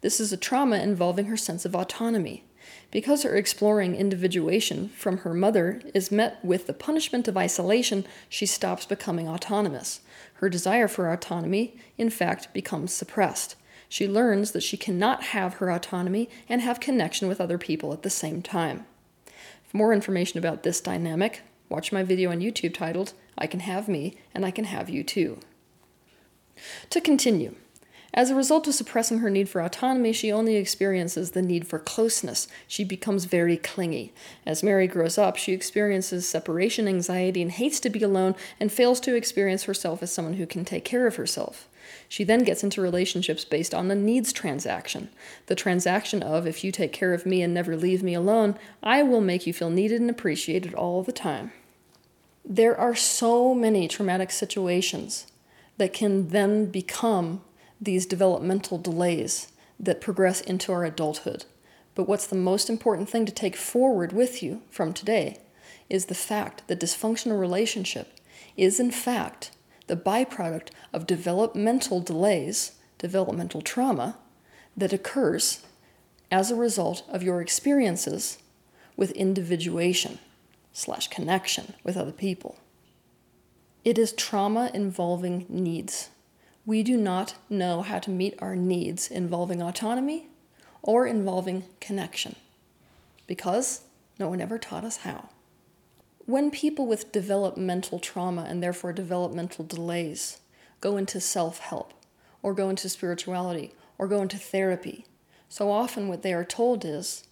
This 0.01 0.19
is 0.19 0.33
a 0.33 0.39
trauma 0.39 0.77
involving 0.77 1.27
her 1.27 1.37
sense 1.37 1.67
of 1.67 1.75
autonomy. 1.75 2.45
Because 2.91 3.23
her 3.23 3.37
exploring 3.37 3.95
individuation 3.95 4.89
from 4.91 5.19
her 5.19 5.33
mother 5.33 5.81
is 5.95 6.11
met 6.11 6.45
with 6.45 6.67
the 6.67 6.73
punishment 6.73 7.29
of 7.29 7.37
isolation, 7.37 8.05
she 8.29 8.47
stops 8.47 8.85
becoming 8.85 9.29
autonomous. 9.29 10.01
Her 10.35 10.49
desire 10.49 10.89
for 10.89 11.13
autonomy, 11.13 11.77
in 11.97 12.11
fact, 12.11 12.53
becomes 12.53 12.93
suppressed. 12.93 13.55
She 13.89 14.09
learns 14.09 14.53
that 14.53 14.63
she 14.63 14.77
cannot 14.77 15.25
have 15.25 15.55
her 15.55 15.71
autonomy 15.71 16.29
and 16.49 16.61
have 16.61 16.81
connection 16.81 17.29
with 17.29 17.41
other 17.41 17.59
people 17.59 17.93
at 17.93 18.03
the 18.03 18.11
same 18.11 18.43
time. 18.43 18.87
For 19.65 19.77
more 19.77 19.93
information 19.93 20.39
about 20.39 20.63
this 20.63 20.81
dynamic, 20.81 21.43
Watch 21.71 21.93
my 21.93 22.03
video 22.03 22.33
on 22.33 22.41
YouTube 22.41 22.75
titled, 22.75 23.13
I 23.39 23.47
Can 23.47 23.61
Have 23.61 23.89
Me 23.89 24.17
and 24.35 24.45
I 24.45 24.51
Can 24.51 24.65
Have 24.65 24.91
You 24.91 25.05
Too. 25.05 25.39
To 26.91 27.01
continue, 27.01 27.55
as 28.13 28.31
a 28.31 28.35
result 28.35 28.67
of 28.67 28.75
suppressing 28.75 29.19
her 29.19 29.31
need 29.31 29.49
for 29.49 29.61
autonomy, 29.61 30.13
she 30.13 30.33
only 30.33 30.57
experiences 30.57 31.31
the 31.31 31.43
need 31.43 31.67
for 31.67 31.79
closeness. 31.79 32.49
She 32.67 32.83
becomes 32.83 33.25
very 33.25 33.57
clingy. 33.57 34.13
As 34.45 34.63
Mary 34.63 34.89
grows 34.89 35.17
up, 35.17 35.37
she 35.37 35.53
experiences 35.53 36.29
separation 36.29 36.89
anxiety 36.89 37.41
and 37.41 37.53
hates 37.53 37.79
to 37.81 37.91
be 37.91 38.03
alone 38.03 38.35
and 38.59 38.73
fails 38.73 38.99
to 39.01 39.15
experience 39.15 39.65
herself 39.65 40.03
as 40.03 40.13
someone 40.13 40.35
who 40.35 40.47
can 40.47 40.65
take 40.65 40.85
care 40.85 41.07
of 41.07 41.17
herself. 41.17 41.69
She 42.09 42.25
then 42.25 42.43
gets 42.43 42.65
into 42.65 42.81
relationships 42.81 43.45
based 43.45 43.73
on 43.73 43.87
the 43.87 43.95
needs 43.95 44.33
transaction. 44.33 45.11
The 45.47 45.55
transaction 45.55 46.23
of, 46.23 46.47
if 46.47 46.65
you 46.65 46.73
take 46.73 46.93
care 46.93 47.15
of 47.15 47.27
me 47.27 47.43
and 47.43 47.55
never 47.55 47.77
leave 47.77 48.03
me 48.03 48.15
alone, 48.15 48.57
I 48.83 49.05
will 49.05 49.21
make 49.21 49.47
you 49.47 49.53
feel 49.53 49.71
needed 49.71 50.01
and 50.01 50.11
appreciated 50.11 50.75
all 50.75 51.05
the 51.05 51.13
time. 51.13 51.53
There 52.45 52.77
are 52.77 52.97
so 52.97 53.55
many 53.55 53.87
traumatic 53.87 54.33
situations 54.33 55.29
that 55.77 55.93
can 55.93 56.29
then 56.29 56.67
become 56.67 57.43
these 57.81 58.07
developmental 58.07 58.79
delays 58.79 59.49
that 59.79 60.01
progress 60.01 60.41
into 60.41 60.73
our 60.73 60.85
adulthood. 60.85 61.47
But 61.95 62.09
what's 62.09 62.27
the 62.27 62.37
most 62.37 62.69
important 62.69 63.09
thing 63.09 63.27
to 63.27 63.33
take 63.33 63.57
forward 63.57 64.13
with 64.13 64.43
you 64.43 64.63
from 64.71 64.93
today 64.93 65.39
is 65.89 66.07
the 66.07 66.15
fact 66.15 66.69
that 66.69 66.81
dysfunctional 66.81 67.41
relationship 67.41 68.19
is, 68.57 68.79
in 68.79 68.91
fact, 68.91 69.51
the 69.87 69.97
byproduct 69.97 70.69
of 70.93 71.07
developmental 71.07 72.01
delays, 72.01 72.73
developmental 72.99 73.61
trauma, 73.61 74.17
that 74.77 74.93
occurs 74.93 75.67
as 76.31 76.51
a 76.51 76.57
result 76.57 77.03
of 77.09 77.23
your 77.23 77.41
experiences 77.41 78.39
with 78.97 79.11
individuation 79.13 80.19
slash 80.73 81.09
connection 81.09 81.75
with 81.83 81.97
other 81.97 82.13
people. 82.13 82.59
It 83.85 83.99
is 83.99 84.13
trauma 84.13 84.71
involving 84.73 85.47
needs. 85.49 86.11
We 86.67 86.83
do 86.83 86.97
not 86.97 87.35
know 87.49 87.83
how 87.83 87.99
to 88.01 88.11
meet 88.11 88.35
our 88.39 88.55
needs 88.55 89.11
involving 89.11 89.63
autonomy 89.63 90.29
or 90.83 91.07
involving 91.07 91.65
connection 91.81 92.37
because 93.27 93.83
no 94.19 94.29
one 94.29 94.41
ever 94.41 94.59
taught 94.59 94.85
us 94.85 94.99
how. 94.99 95.31
When 96.27 96.51
people 96.51 96.87
with 96.87 97.13
developmental 97.13 97.99
trauma 97.99 98.45
and 98.49 98.63
therefore 98.63 98.93
developmental 98.93 99.65
delays 99.65 100.41
go 100.81 100.97
into 100.97 101.21
self 101.21 101.59
help 101.59 101.93
or 102.43 102.55
go 102.55 102.69
into 102.71 102.89
spirituality 102.89 103.75
or 103.99 104.07
go 104.07 104.23
into 104.23 104.39
therapy, 104.39 105.07
so 105.49 105.71
often 105.71 106.09
what 106.09 106.23
they 106.23 106.33
are 106.33 106.45
told 106.45 106.85
is 106.85 107.25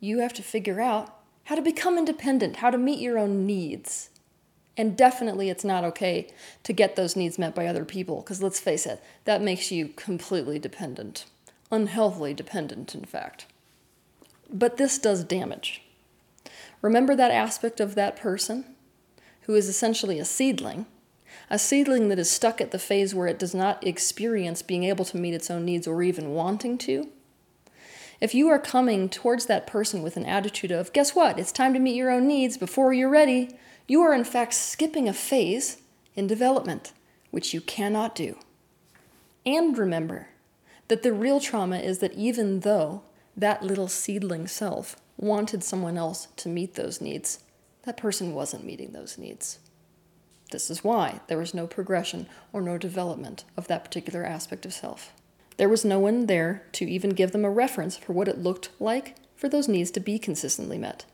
you 0.00 0.18
have 0.18 0.32
to 0.34 0.42
figure 0.42 0.80
out 0.80 1.16
how 1.44 1.54
to 1.54 1.62
become 1.62 1.98
independent, 1.98 2.56
how 2.56 2.70
to 2.70 2.78
meet 2.78 3.00
your 3.00 3.18
own 3.18 3.46
needs. 3.46 4.09
And 4.80 4.96
definitely, 4.96 5.50
it's 5.50 5.62
not 5.62 5.84
okay 5.84 6.26
to 6.62 6.72
get 6.72 6.96
those 6.96 7.14
needs 7.14 7.38
met 7.38 7.54
by 7.54 7.66
other 7.66 7.84
people, 7.84 8.22
because 8.22 8.42
let's 8.42 8.58
face 8.58 8.86
it, 8.86 9.04
that 9.26 9.42
makes 9.42 9.70
you 9.70 9.88
completely 9.88 10.58
dependent. 10.58 11.26
Unhealthily 11.70 12.32
dependent, 12.32 12.94
in 12.94 13.04
fact. 13.04 13.44
But 14.50 14.78
this 14.78 14.96
does 14.96 15.22
damage. 15.22 15.82
Remember 16.80 17.14
that 17.14 17.30
aspect 17.30 17.78
of 17.78 17.94
that 17.94 18.16
person 18.16 18.74
who 19.42 19.54
is 19.54 19.68
essentially 19.68 20.18
a 20.18 20.24
seedling, 20.24 20.86
a 21.50 21.58
seedling 21.58 22.08
that 22.08 22.18
is 22.18 22.30
stuck 22.30 22.58
at 22.62 22.70
the 22.70 22.78
phase 22.78 23.14
where 23.14 23.28
it 23.28 23.38
does 23.38 23.54
not 23.54 23.86
experience 23.86 24.62
being 24.62 24.84
able 24.84 25.04
to 25.04 25.18
meet 25.18 25.34
its 25.34 25.50
own 25.50 25.66
needs 25.66 25.86
or 25.86 26.02
even 26.02 26.32
wanting 26.32 26.78
to? 26.78 27.06
If 28.18 28.34
you 28.34 28.48
are 28.48 28.58
coming 28.58 29.10
towards 29.10 29.44
that 29.44 29.66
person 29.66 30.00
with 30.02 30.16
an 30.16 30.24
attitude 30.24 30.70
of, 30.70 30.94
guess 30.94 31.14
what, 31.14 31.38
it's 31.38 31.52
time 31.52 31.74
to 31.74 31.78
meet 31.78 31.96
your 31.96 32.10
own 32.10 32.26
needs 32.26 32.56
before 32.56 32.94
you're 32.94 33.10
ready, 33.10 33.58
you 33.86 34.00
are 34.02 34.14
in 34.14 34.24
fact 34.24 34.54
skipping 34.54 35.08
a 35.08 35.12
phase 35.12 35.78
in 36.14 36.26
development, 36.26 36.92
which 37.30 37.54
you 37.54 37.60
cannot 37.60 38.14
do. 38.14 38.36
And 39.46 39.76
remember 39.76 40.28
that 40.88 41.02
the 41.02 41.12
real 41.12 41.40
trauma 41.40 41.78
is 41.78 41.98
that 42.00 42.14
even 42.14 42.60
though 42.60 43.02
that 43.36 43.62
little 43.62 43.88
seedling 43.88 44.46
self 44.46 44.96
wanted 45.16 45.62
someone 45.62 45.96
else 45.96 46.28
to 46.36 46.48
meet 46.48 46.74
those 46.74 47.00
needs, 47.00 47.40
that 47.84 47.96
person 47.96 48.34
wasn't 48.34 48.64
meeting 48.64 48.92
those 48.92 49.16
needs. 49.16 49.58
This 50.50 50.70
is 50.70 50.82
why 50.82 51.20
there 51.28 51.38
was 51.38 51.54
no 51.54 51.66
progression 51.66 52.26
or 52.52 52.60
no 52.60 52.76
development 52.76 53.44
of 53.56 53.68
that 53.68 53.84
particular 53.84 54.24
aspect 54.24 54.66
of 54.66 54.72
self. 54.72 55.12
There 55.56 55.68
was 55.68 55.84
no 55.84 55.98
one 55.98 56.26
there 56.26 56.64
to 56.72 56.90
even 56.90 57.10
give 57.10 57.32
them 57.32 57.44
a 57.44 57.50
reference 57.50 57.96
for 57.96 58.12
what 58.12 58.28
it 58.28 58.38
looked 58.38 58.70
like 58.80 59.16
for 59.36 59.48
those 59.48 59.68
needs 59.68 59.90
to 59.92 60.00
be 60.00 60.18
consistently 60.18 60.78
met. 60.78 61.04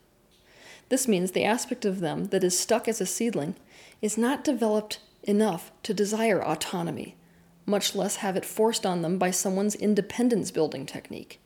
This 0.89 1.09
means 1.09 1.33
the 1.33 1.45
aspect 1.45 1.85
of 1.85 2.01
them 2.01 2.27
that 2.27 2.45
is 2.45 2.59
stuck 2.59 2.89
as 2.89 3.01
a 3.01 3.07
seedling 3.07 3.57
is 4.01 4.17
not 4.17 4.45
developed 4.45 5.01
enough 5.23 5.73
to 5.83 5.95
desire 5.95 6.43
autonomy, 6.43 7.17
much 7.65 7.95
less 7.95 8.17
have 8.17 8.37
it 8.37 8.45
forced 8.45 8.87
on 8.87 9.03
them 9.03 9.19
by 9.19 9.31
someone's 9.31 9.75
independence 9.75 10.51
building 10.51 10.87
technique. 10.87 11.41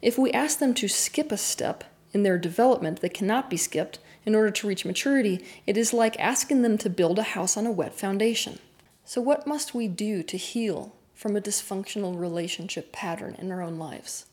If 0.00 0.18
we 0.18 0.32
ask 0.32 0.58
them 0.58 0.74
to 0.74 0.88
skip 0.88 1.30
a 1.30 1.36
step 1.36 1.84
in 2.12 2.22
their 2.22 2.38
development 2.38 3.00
that 3.00 3.14
cannot 3.14 3.50
be 3.50 3.56
skipped 3.56 3.98
in 4.24 4.34
order 4.34 4.50
to 4.50 4.66
reach 4.66 4.84
maturity, 4.84 5.44
it 5.66 5.76
is 5.76 5.92
like 5.92 6.18
asking 6.18 6.62
them 6.62 6.78
to 6.78 6.90
build 6.90 7.18
a 7.18 7.34
house 7.34 7.56
on 7.56 7.66
a 7.66 7.72
wet 7.72 7.94
foundation. 7.94 8.58
So, 9.04 9.20
what 9.20 9.46
must 9.46 9.74
we 9.74 9.88
do 9.88 10.22
to 10.22 10.36
heal 10.36 10.96
from 11.16 11.34
a 11.34 11.40
dysfunctional 11.40 12.20
relationship 12.20 12.92
pattern 12.92 13.34
in 13.38 13.50
our 13.50 13.62
own 13.62 13.78
lives. 13.78 14.26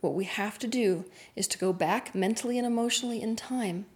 What 0.00 0.14
we 0.14 0.24
have 0.24 0.58
to 0.60 0.66
do 0.66 1.04
is 1.36 1.46
to 1.48 1.58
go 1.58 1.72
back 1.72 2.14
mentally 2.14 2.56
and 2.56 2.66
emotionally 2.66 3.20
in 3.20 3.36
time 3.36 3.86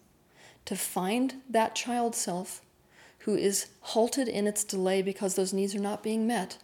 to 0.65 0.77
find 0.77 1.35
that 1.49 1.75
child 1.75 2.15
self 2.15 2.63
who 3.21 3.35
is 3.37 3.67
halted 3.81 4.29
in 4.29 4.47
its 4.47 4.65
delay 4.65 5.01
because 5.01 5.35
those 5.35 5.53
needs 5.53 5.75
are 5.75 5.81
not 5.81 6.03
being 6.03 6.27
met. 6.27 6.59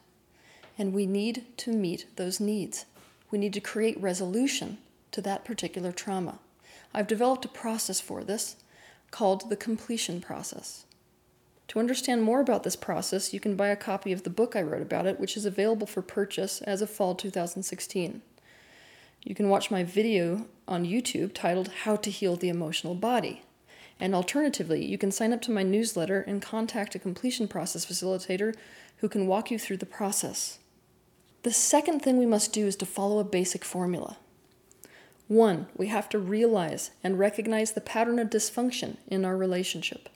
And 0.78 0.92
we 0.92 1.06
need 1.06 1.46
to 1.58 1.72
meet 1.72 2.06
those 2.16 2.38
needs. 2.38 2.84
We 3.30 3.38
need 3.38 3.54
to 3.54 3.60
create 3.60 4.00
resolution 4.00 4.78
to 5.12 5.22
that 5.22 5.44
particular 5.44 5.92
trauma. 5.92 6.38
I've 6.92 7.06
developed 7.06 7.44
a 7.44 7.48
process 7.48 8.00
for 8.00 8.24
this 8.24 8.56
called 9.10 9.48
the 9.48 9.56
completion 9.56 10.20
process. 10.20 10.84
To 11.68 11.78
understand 11.78 12.22
more 12.22 12.40
about 12.40 12.64
this 12.64 12.76
process, 12.76 13.32
you 13.32 13.40
can 13.40 13.54
buy 13.54 13.68
a 13.68 13.76
copy 13.76 14.12
of 14.12 14.24
the 14.24 14.30
book 14.30 14.56
I 14.56 14.62
wrote 14.62 14.82
about 14.82 15.06
it, 15.06 15.20
which 15.20 15.36
is 15.36 15.46
available 15.46 15.86
for 15.86 16.02
purchase 16.02 16.60
as 16.62 16.82
of 16.82 16.90
fall 16.90 17.14
2016. 17.14 18.22
You 19.22 19.34
can 19.34 19.48
watch 19.50 19.70
my 19.70 19.84
video 19.84 20.46
on 20.66 20.86
YouTube 20.86 21.34
titled 21.34 21.68
How 21.84 21.96
to 21.96 22.10
Heal 22.10 22.36
the 22.36 22.48
Emotional 22.48 22.94
Body. 22.94 23.42
And 23.98 24.14
alternatively, 24.14 24.82
you 24.84 24.96
can 24.96 25.12
sign 25.12 25.32
up 25.32 25.42
to 25.42 25.50
my 25.50 25.62
newsletter 25.62 26.22
and 26.22 26.40
contact 26.40 26.94
a 26.94 26.98
completion 26.98 27.46
process 27.46 27.84
facilitator 27.84 28.54
who 28.98 29.08
can 29.08 29.26
walk 29.26 29.50
you 29.50 29.58
through 29.58 29.76
the 29.76 29.86
process. 29.86 30.58
The 31.42 31.52
second 31.52 32.00
thing 32.00 32.16
we 32.16 32.26
must 32.26 32.52
do 32.52 32.66
is 32.66 32.76
to 32.76 32.86
follow 32.86 33.18
a 33.18 33.24
basic 33.24 33.62
formula. 33.62 34.16
One, 35.28 35.66
we 35.76 35.88
have 35.88 36.08
to 36.10 36.18
realize 36.18 36.90
and 37.04 37.18
recognize 37.18 37.72
the 37.72 37.80
pattern 37.80 38.18
of 38.18 38.30
dysfunction 38.30 38.96
in 39.06 39.24
our 39.24 39.36
relationship. 39.36 40.08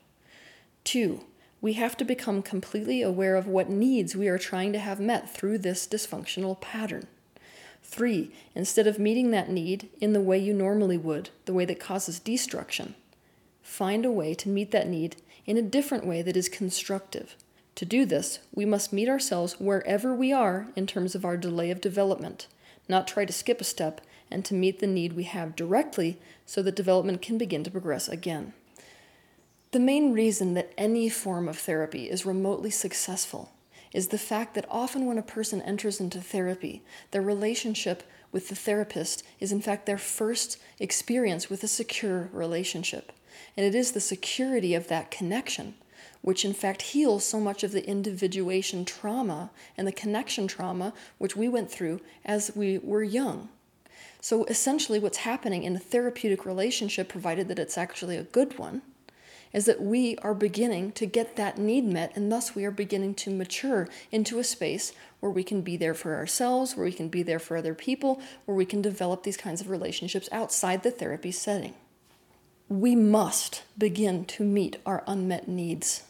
Two, 0.83 1.25
we 1.61 1.75
have 1.75 1.97
to 1.99 2.05
become 2.05 2.43
completely 2.43 3.01
aware 3.01 3.37
of 3.37 3.47
what 3.47 3.71
needs 3.71 4.17
we 4.17 4.29
are 4.29 4.39
trying 4.39 4.73
to 4.73 4.79
have 4.79 4.99
met 4.99 5.33
through 5.33 5.59
this 5.59 5.87
dysfunctional 5.87 6.61
pattern. 6.61 7.07
Three, 7.85 8.33
instead 8.57 8.89
of 8.89 8.99
meeting 8.99 9.31
that 9.31 9.51
need 9.51 9.89
in 10.01 10.15
the 10.15 10.21
way 10.21 10.39
you 10.39 10.53
normally 10.53 10.99
would, 10.99 11.31
the 11.45 11.55
way 11.55 11.65
that 11.67 11.79
causes 11.79 12.19
destruction, 12.19 12.97
find 13.63 14.05
a 14.05 14.11
way 14.11 14.35
to 14.35 14.49
meet 14.49 14.73
that 14.73 14.89
need 14.89 15.17
in 15.47 15.57
a 15.57 15.63
different 15.63 16.05
way 16.05 16.21
that 16.23 16.37
is 16.37 16.49
constructive, 16.49 17.37
To 17.77 17.85
do 17.85 18.05
this, 18.05 18.39
we 18.55 18.65
must 18.65 18.93
meet 18.93 19.09
ourselves 19.09 19.59
wherever 19.59 20.15
we 20.15 20.33
are 20.33 20.69
in 20.77 20.87
terms 20.87 21.15
of 21.15 21.25
our 21.25 21.37
delay 21.37 21.71
of 21.71 21.81
development, 21.81 22.47
not 22.89 23.09
try 23.09 23.25
to 23.25 23.33
skip 23.33 23.61
a 23.61 23.65
step, 23.65 24.01
and 24.31 24.45
to 24.45 24.55
meet 24.55 24.79
the 24.79 24.87
need 24.87 25.15
we 25.15 25.25
have 25.25 25.57
directly 25.57 26.19
so 26.47 26.63
that 26.63 26.77
development 26.77 27.21
can 27.21 27.37
begin 27.37 27.65
to 27.65 27.71
progress 27.71 28.09
again. 28.09 28.53
The 29.73 29.81
main 29.81 30.13
reason 30.13 30.55
that 30.55 30.73
any 30.79 31.09
form 31.09 31.49
of 31.49 31.59
therapy 31.59 32.09
is 32.09 32.25
remotely 32.25 32.71
successful 32.71 33.51
is 33.95 34.09
the 34.09 34.19
fact 34.19 34.55
that 34.55 34.67
often 34.69 35.07
when 35.07 35.17
a 35.17 35.23
person 35.23 35.63
enters 35.63 36.01
into 36.01 36.21
therapy, 36.21 36.83
their 37.13 37.23
relationship 37.23 38.03
with 38.31 38.51
the 38.51 38.55
therapist 38.55 39.23
is 39.41 39.53
in 39.53 39.63
fact 39.63 39.87
their 39.87 39.97
first 39.97 40.59
experience 40.79 41.49
with 41.49 41.63
a 41.65 41.69
secure 41.69 42.29
relationship. 42.33 43.13
And 43.57 43.65
it 43.65 43.75
is 43.75 43.93
the 43.93 44.01
security 44.01 44.75
of 44.75 44.89
that 44.89 45.11
connection 45.11 45.75
which 46.25 46.45
in 46.45 46.55
fact 46.55 46.81
heals 46.81 47.23
so 47.23 47.39
much 47.39 47.63
of 47.63 47.73
the 47.73 47.87
individuation 47.87 48.83
trauma 48.87 49.51
and 49.77 49.87
the 49.87 49.93
connection 49.93 50.49
trauma 50.49 50.91
which 51.19 51.37
we 51.37 51.49
went 51.49 51.71
through 51.71 52.01
as 52.25 52.51
we 52.57 52.79
were 52.79 53.03
young. 53.03 53.49
So 54.23 54.45
essentially, 54.45 54.99
what's 54.99 55.19
happening 55.19 55.65
in 55.65 55.77
a 55.77 55.79
therapeutic 55.79 56.47
relationship, 56.47 57.11
provided 57.11 57.49
that 57.49 57.59
it's 57.59 57.77
actually 57.77 58.17
a 58.17 58.23
good 58.23 58.59
one, 58.59 58.81
is 59.55 59.67
that 59.67 59.81
we 59.81 60.19
are 60.19 60.35
beginning 60.35 60.91
to 60.93 61.07
get 61.07 61.37
that 61.37 61.57
need 61.57 61.85
met, 61.85 62.15
and 62.17 62.31
thus 62.31 62.57
we 62.57 62.65
are 62.65 62.73
beginning 62.73 63.15
to 63.15 63.31
mature 63.31 63.89
into 64.11 64.41
a 64.41 64.45
space 64.45 64.93
where 65.21 65.31
we 65.31 65.45
can 65.45 65.63
be 65.63 65.77
there 65.77 65.95
for 65.95 66.17
ourselves, 66.17 66.77
where 66.77 66.85
we 66.85 66.93
can 66.93 67.09
be 67.09 67.23
there 67.23 67.39
for 67.39 67.57
other 67.57 67.73
people, 67.73 68.21
where 68.45 68.57
we 68.57 68.67
can 68.67 68.83
develop 68.83 69.23
these 69.23 69.37
kinds 69.37 69.61
of 69.61 69.71
relationships 69.71 70.29
outside 70.33 70.83
the 70.83 70.91
therapy 70.91 71.31
setting. 71.31 71.73
We 72.69 72.97
must 72.97 73.63
begin 73.79 74.25
to 74.27 74.43
meet 74.43 74.79
our 74.85 75.05
unmet 75.07 75.47
needs. 75.47 76.03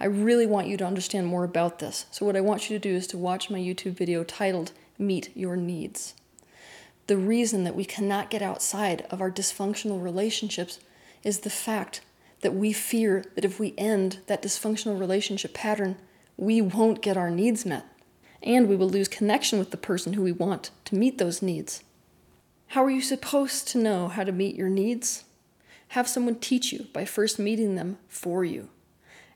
I 0.00 0.06
really 0.06 0.46
want 0.46 0.66
you 0.66 0.76
to 0.78 0.86
understand 0.86 1.28
more 1.28 1.44
about 1.44 1.78
this. 1.78 2.06
So, 2.10 2.26
what 2.26 2.36
I 2.36 2.40
want 2.40 2.68
you 2.68 2.76
to 2.76 2.82
do 2.82 2.96
is 2.96 3.06
to 3.08 3.18
watch 3.18 3.50
my 3.50 3.58
YouTube 3.60 3.92
video 3.92 4.24
titled 4.24 4.72
Meet 4.98 5.30
Your 5.36 5.54
Needs. 5.54 6.14
The 7.06 7.16
reason 7.16 7.62
that 7.64 7.76
we 7.76 7.84
cannot 7.84 8.30
get 8.30 8.42
outside 8.42 9.06
of 9.10 9.20
our 9.20 9.30
dysfunctional 9.30 10.02
relationships 10.02 10.80
is 11.22 11.40
the 11.40 11.50
fact 11.50 12.00
that 12.44 12.54
we 12.54 12.74
fear 12.74 13.24
that 13.34 13.44
if 13.44 13.58
we 13.58 13.74
end 13.78 14.18
that 14.26 14.42
dysfunctional 14.42 15.00
relationship 15.00 15.54
pattern, 15.54 15.96
we 16.36 16.60
won't 16.60 17.00
get 17.00 17.16
our 17.16 17.30
needs 17.30 17.64
met. 17.64 17.86
And 18.42 18.68
we 18.68 18.76
will 18.76 18.88
lose 18.88 19.08
connection 19.08 19.58
with 19.58 19.70
the 19.70 19.78
person 19.78 20.12
who 20.12 20.22
we 20.22 20.30
want 20.30 20.70
to 20.84 20.94
meet 20.94 21.16
those 21.16 21.40
needs. 21.40 21.82
How 22.68 22.84
are 22.84 22.90
you 22.90 23.00
supposed 23.00 23.66
to 23.68 23.78
know 23.78 24.08
how 24.08 24.24
to 24.24 24.30
meet 24.30 24.56
your 24.56 24.68
needs? 24.68 25.24
Have 25.88 26.06
someone 26.06 26.34
teach 26.36 26.70
you 26.70 26.86
by 26.92 27.06
first 27.06 27.38
meeting 27.38 27.76
them 27.76 27.96
for 28.08 28.44
you. 28.44 28.68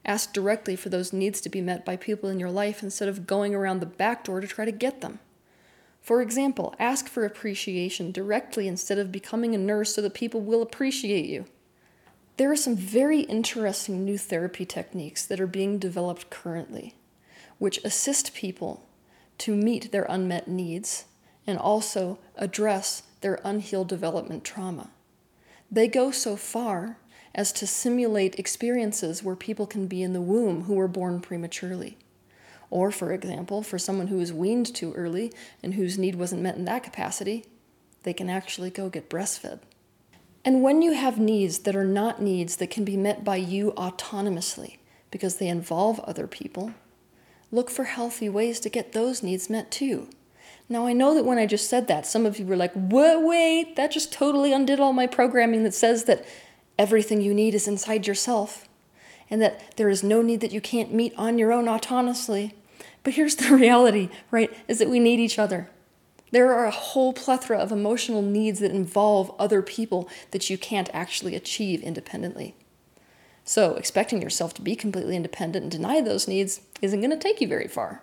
Ask 0.04 0.34
directly 0.34 0.76
for 0.76 0.90
those 0.90 1.12
needs 1.12 1.40
to 1.40 1.48
be 1.48 1.62
met 1.62 1.86
by 1.86 1.96
people 1.96 2.28
in 2.28 2.38
your 2.38 2.50
life 2.50 2.82
instead 2.82 3.08
of 3.08 3.26
going 3.26 3.54
around 3.54 3.80
the 3.80 3.86
back 3.86 4.24
door 4.24 4.40
to 4.40 4.46
try 4.46 4.66
to 4.66 4.72
get 4.72 5.00
them. 5.00 5.18
For 6.02 6.20
example, 6.20 6.74
ask 6.78 7.08
for 7.08 7.24
appreciation 7.24 8.12
directly 8.12 8.68
instead 8.68 8.98
of 8.98 9.10
becoming 9.10 9.54
a 9.54 9.58
nurse 9.58 9.94
so 9.94 10.02
that 10.02 10.12
people 10.12 10.42
will 10.42 10.60
appreciate 10.60 11.26
you. 11.26 11.46
There 12.38 12.52
are 12.52 12.56
some 12.56 12.76
very 12.76 13.22
interesting 13.22 14.04
new 14.04 14.16
therapy 14.16 14.64
techniques 14.64 15.26
that 15.26 15.40
are 15.40 15.48
being 15.48 15.80
developed 15.80 16.30
currently, 16.30 16.94
which 17.58 17.80
assist 17.84 18.32
people 18.32 18.86
to 19.38 19.56
meet 19.56 19.90
their 19.90 20.04
unmet 20.04 20.46
needs 20.46 21.06
and 21.48 21.58
also 21.58 22.20
address 22.36 23.02
their 23.22 23.40
unhealed 23.42 23.88
development 23.88 24.44
trauma. 24.44 24.90
They 25.68 25.88
go 25.88 26.12
so 26.12 26.36
far 26.36 26.98
as 27.34 27.50
to 27.54 27.66
simulate 27.66 28.38
experiences 28.38 29.20
where 29.24 29.34
people 29.34 29.66
can 29.66 29.88
be 29.88 30.04
in 30.04 30.12
the 30.12 30.20
womb 30.20 30.62
who 30.62 30.74
were 30.74 30.86
born 30.86 31.20
prematurely. 31.20 31.98
Or, 32.70 32.92
for 32.92 33.10
example, 33.12 33.64
for 33.64 33.80
someone 33.80 34.06
who 34.06 34.18
was 34.18 34.32
weaned 34.32 34.72
too 34.72 34.92
early 34.92 35.32
and 35.60 35.74
whose 35.74 35.98
need 35.98 36.14
wasn't 36.14 36.42
met 36.42 36.54
in 36.54 36.66
that 36.66 36.84
capacity, 36.84 37.46
they 38.04 38.12
can 38.12 38.30
actually 38.30 38.70
go 38.70 38.88
get 38.88 39.10
breastfed. 39.10 39.58
And 40.44 40.62
when 40.62 40.82
you 40.82 40.92
have 40.92 41.18
needs 41.18 41.60
that 41.60 41.76
are 41.76 41.84
not 41.84 42.22
needs 42.22 42.56
that 42.56 42.70
can 42.70 42.84
be 42.84 42.96
met 42.96 43.24
by 43.24 43.36
you 43.36 43.72
autonomously 43.72 44.78
because 45.10 45.36
they 45.36 45.48
involve 45.48 46.00
other 46.00 46.26
people, 46.26 46.72
look 47.50 47.70
for 47.70 47.84
healthy 47.84 48.28
ways 48.28 48.60
to 48.60 48.68
get 48.68 48.92
those 48.92 49.22
needs 49.22 49.50
met 49.50 49.70
too. 49.70 50.08
Now, 50.68 50.86
I 50.86 50.92
know 50.92 51.14
that 51.14 51.24
when 51.24 51.38
I 51.38 51.46
just 51.46 51.68
said 51.68 51.88
that, 51.88 52.06
some 52.06 52.26
of 52.26 52.38
you 52.38 52.44
were 52.44 52.56
like, 52.56 52.72
what, 52.72 53.22
wait, 53.24 53.76
that 53.76 53.90
just 53.90 54.12
totally 54.12 54.52
undid 54.52 54.80
all 54.80 54.92
my 54.92 55.06
programming 55.06 55.64
that 55.64 55.74
says 55.74 56.04
that 56.04 56.26
everything 56.78 57.22
you 57.22 57.32
need 57.32 57.54
is 57.54 57.66
inside 57.66 58.06
yourself 58.06 58.68
and 59.30 59.40
that 59.40 59.76
there 59.76 59.88
is 59.88 60.02
no 60.02 60.20
need 60.22 60.40
that 60.40 60.52
you 60.52 60.60
can't 60.60 60.92
meet 60.92 61.14
on 61.16 61.38
your 61.38 61.52
own 61.52 61.64
autonomously. 61.64 62.52
But 63.02 63.14
here's 63.14 63.36
the 63.36 63.54
reality, 63.54 64.10
right? 64.30 64.50
Is 64.68 64.78
that 64.78 64.90
we 64.90 65.00
need 65.00 65.20
each 65.20 65.38
other. 65.38 65.70
There 66.30 66.52
are 66.52 66.66
a 66.66 66.70
whole 66.70 67.12
plethora 67.12 67.58
of 67.58 67.72
emotional 67.72 68.22
needs 68.22 68.60
that 68.60 68.70
involve 68.70 69.34
other 69.38 69.62
people 69.62 70.08
that 70.30 70.50
you 70.50 70.58
can't 70.58 70.90
actually 70.92 71.34
achieve 71.34 71.82
independently. 71.82 72.54
So, 73.44 73.74
expecting 73.76 74.20
yourself 74.20 74.52
to 74.54 74.62
be 74.62 74.76
completely 74.76 75.16
independent 75.16 75.62
and 75.62 75.72
deny 75.72 76.02
those 76.02 76.28
needs 76.28 76.60
isn't 76.82 77.00
going 77.00 77.10
to 77.10 77.16
take 77.16 77.40
you 77.40 77.48
very 77.48 77.66
far. 77.66 78.02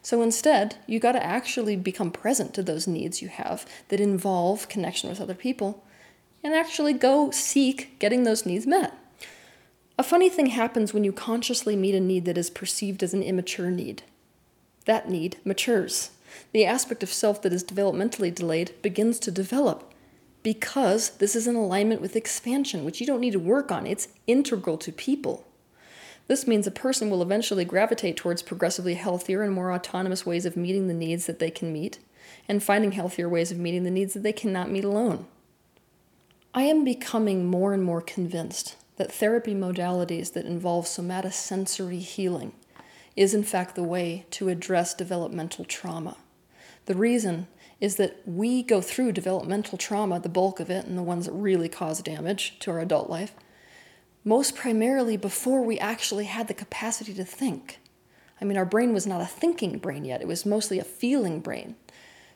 So, 0.00 0.22
instead, 0.22 0.76
you 0.86 0.98
got 0.98 1.12
to 1.12 1.22
actually 1.22 1.76
become 1.76 2.10
present 2.10 2.54
to 2.54 2.62
those 2.62 2.86
needs 2.86 3.20
you 3.20 3.28
have 3.28 3.66
that 3.88 4.00
involve 4.00 4.70
connection 4.70 5.10
with 5.10 5.20
other 5.20 5.34
people 5.34 5.84
and 6.42 6.54
actually 6.54 6.94
go 6.94 7.30
seek 7.30 7.98
getting 7.98 8.24
those 8.24 8.46
needs 8.46 8.66
met. 8.66 8.94
A 9.98 10.02
funny 10.02 10.30
thing 10.30 10.46
happens 10.46 10.94
when 10.94 11.04
you 11.04 11.12
consciously 11.12 11.76
meet 11.76 11.94
a 11.94 12.00
need 12.00 12.24
that 12.24 12.38
is 12.38 12.48
perceived 12.48 13.02
as 13.02 13.12
an 13.12 13.22
immature 13.22 13.70
need. 13.70 14.02
That 14.86 15.10
need 15.10 15.36
matures 15.44 16.10
the 16.52 16.64
aspect 16.64 17.02
of 17.02 17.12
self 17.12 17.42
that 17.42 17.52
is 17.52 17.64
developmentally 17.64 18.34
delayed 18.34 18.72
begins 18.82 19.18
to 19.20 19.30
develop 19.30 19.92
because 20.42 21.10
this 21.18 21.36
is 21.36 21.46
in 21.46 21.54
alignment 21.54 22.00
with 22.00 22.16
expansion, 22.16 22.84
which 22.84 23.00
you 23.00 23.06
don't 23.06 23.20
need 23.20 23.32
to 23.32 23.38
work 23.38 23.70
on. 23.70 23.86
It's 23.86 24.08
integral 24.26 24.78
to 24.78 24.92
people. 24.92 25.46
This 26.28 26.46
means 26.46 26.66
a 26.66 26.70
person 26.70 27.10
will 27.10 27.22
eventually 27.22 27.64
gravitate 27.64 28.16
towards 28.16 28.42
progressively 28.42 28.94
healthier 28.94 29.42
and 29.42 29.52
more 29.52 29.72
autonomous 29.72 30.24
ways 30.24 30.46
of 30.46 30.56
meeting 30.56 30.86
the 30.86 30.94
needs 30.94 31.26
that 31.26 31.40
they 31.40 31.50
can 31.50 31.72
meet, 31.72 31.98
and 32.48 32.62
finding 32.62 32.92
healthier 32.92 33.28
ways 33.28 33.50
of 33.50 33.58
meeting 33.58 33.82
the 33.84 33.90
needs 33.90 34.14
that 34.14 34.22
they 34.22 34.32
cannot 34.32 34.70
meet 34.70 34.84
alone. 34.84 35.26
I 36.54 36.62
am 36.62 36.84
becoming 36.84 37.46
more 37.46 37.72
and 37.72 37.82
more 37.82 38.00
convinced 38.00 38.76
that 38.96 39.12
therapy 39.12 39.54
modalities 39.54 40.32
that 40.32 40.46
involve 40.46 40.84
somatosensory 40.86 42.00
healing 42.00 42.52
is 43.16 43.34
in 43.34 43.42
fact 43.42 43.74
the 43.74 43.82
way 43.82 44.26
to 44.30 44.48
address 44.48 44.94
developmental 44.94 45.64
trauma. 45.64 46.16
The 46.86 46.94
reason 46.94 47.48
is 47.80 47.96
that 47.96 48.20
we 48.26 48.62
go 48.62 48.80
through 48.80 49.12
developmental 49.12 49.78
trauma, 49.78 50.20
the 50.20 50.28
bulk 50.28 50.60
of 50.60 50.70
it, 50.70 50.84
and 50.86 50.98
the 50.98 51.02
ones 51.02 51.26
that 51.26 51.32
really 51.32 51.68
cause 51.68 52.02
damage 52.02 52.58
to 52.60 52.70
our 52.70 52.80
adult 52.80 53.08
life, 53.08 53.34
most 54.24 54.54
primarily 54.54 55.16
before 55.16 55.62
we 55.62 55.78
actually 55.78 56.26
had 56.26 56.46
the 56.46 56.54
capacity 56.54 57.14
to 57.14 57.24
think. 57.24 57.78
I 58.40 58.44
mean, 58.44 58.58
our 58.58 58.66
brain 58.66 58.92
was 58.92 59.06
not 59.06 59.20
a 59.20 59.26
thinking 59.26 59.78
brain 59.78 60.04
yet, 60.04 60.20
it 60.20 60.28
was 60.28 60.44
mostly 60.44 60.78
a 60.78 60.84
feeling 60.84 61.40
brain. 61.40 61.76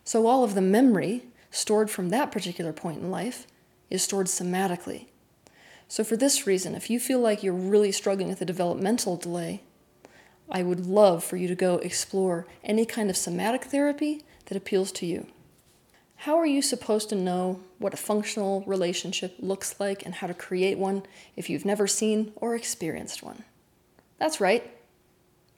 So 0.03 0.27
all 0.27 0.45
of 0.45 0.55
the 0.55 0.61
memory 0.61 1.25
stored 1.51 1.91
from 1.91 2.09
that 2.11 2.33
particular 2.33 2.73
point 2.73 3.01
in 3.01 3.11
life 3.11 3.47
is 3.91 4.03
stored 4.03 4.27
somatically. 4.27 5.07
So, 5.89 6.03
for 6.03 6.17
this 6.17 6.47
reason, 6.47 6.75
if 6.75 6.91
you 6.91 6.99
feel 6.99 7.21
like 7.21 7.43
you're 7.43 7.53
really 7.53 7.93
struggling 7.93 8.29
with 8.29 8.41
a 8.41 8.47
developmental 8.47 9.17
delay, 9.17 9.63
I 10.51 10.63
would 10.63 10.87
love 10.87 11.25
for 11.25 11.37
you 11.37 11.49
to 11.49 11.55
go 11.55 11.77
explore 11.79 12.47
any 12.63 12.85
kind 12.85 13.11
of 13.11 13.17
somatic 13.17 13.65
therapy 13.65 14.25
that 14.47 14.57
appeals 14.57 14.93
to 14.93 15.07
you. 15.07 15.27
How 16.17 16.39
are 16.39 16.47
you 16.47 16.63
supposed 16.63 17.09
to 17.11 17.15
know 17.15 17.61
what 17.79 17.93
a 17.93 17.99
functional 17.99 18.63
relationship 18.67 19.35
looks 19.39 19.79
like 19.79 20.05
and 20.05 20.15
how 20.15 20.27
to 20.27 20.35
create 20.35 20.79
one 20.79 21.03
if 21.37 21.51
you've 21.51 21.65
never 21.65 21.87
seen 21.87 22.33
or 22.37 22.55
experienced 22.55 23.23
one? 23.23 23.45
That's 24.19 24.41
right. 24.41 24.71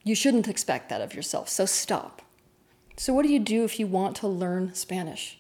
You 0.03 0.15
shouldn't 0.15 0.49
expect 0.49 0.89
that 0.89 1.01
of 1.01 1.15
yourself, 1.15 1.49
so 1.49 1.67
stop. 1.67 2.23
So, 2.97 3.13
what 3.13 3.25
do 3.25 3.33
you 3.33 3.39
do 3.39 3.65
if 3.65 3.79
you 3.79 3.87
want 3.87 4.17
to 4.17 4.29
learn 4.29 4.75
Spanish? 4.75 5.39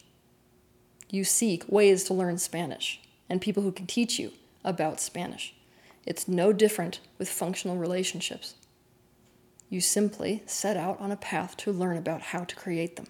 You 1.09 1.25
seek 1.25 1.65
ways 1.69 2.05
to 2.05 2.15
learn 2.15 2.39
Spanish 2.39 3.01
and 3.29 3.41
people 3.41 3.63
who 3.63 3.73
can 3.73 3.87
teach 3.87 4.19
you 4.19 4.33
about 4.65 5.01
Spanish. 5.01 5.55
It's 6.05 6.29
no 6.29 6.53
different 6.53 7.01
with 7.19 7.29
functional 7.29 7.77
relationships. 7.77 8.55
You 9.69 9.81
simply 9.81 10.43
set 10.47 10.77
out 10.77 11.01
on 11.01 11.11
a 11.11 11.17
path 11.17 11.57
to 11.59 11.73
learn 11.73 11.97
about 11.97 12.23
how 12.23 12.45
to 12.45 12.57
create 12.57 12.97
them. 12.97 13.07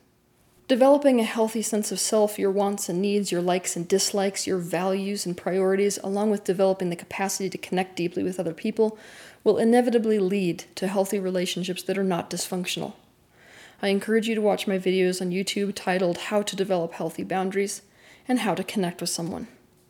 Developing 0.69 1.21
a 1.21 1.25
healthy 1.25 1.63
sense 1.63 1.93
of 1.93 2.01
self, 2.01 2.41
your 2.41 2.51
wants 2.51 2.89
and 2.89 3.01
needs, 3.01 3.31
your 3.31 3.41
likes 3.41 3.77
and 3.77 3.87
dislikes, 3.87 4.49
your 4.49 4.59
values 4.59 5.25
and 5.25 5.37
priorities, 5.37 5.97
along 6.03 6.31
with 6.31 6.43
developing 6.43 6.91
the 6.91 6.97
capacity 6.97 7.49
to 7.49 7.59
connect 7.59 7.95
deeply 7.95 8.25
with 8.25 8.41
other 8.41 8.53
people, 8.55 8.99
will 9.45 9.59
inevitably 9.59 10.19
lead 10.19 10.65
to 10.75 10.89
healthy 10.89 11.21
relationships 11.21 11.85
that 11.85 11.97
are 11.97 12.03
not 12.03 12.31
dysfunctional. 12.31 12.95
I 13.81 13.89
encourage 13.89 14.27
you 14.27 14.35
to 14.35 14.41
watch 14.41 14.67
my 14.67 14.77
videos 14.77 15.21
on 15.21 15.31
YouTube 15.31 15.73
titled 15.77 16.19
How 16.19 16.43
to 16.43 16.57
Develop 16.57 16.95
Healthy 16.95 17.25
Boundaries 17.25 17.83
and 18.27 18.41
How 18.41 18.57
to 18.57 18.65
Connect 18.65 19.01
with 19.01 19.11
Someone. 19.11 19.47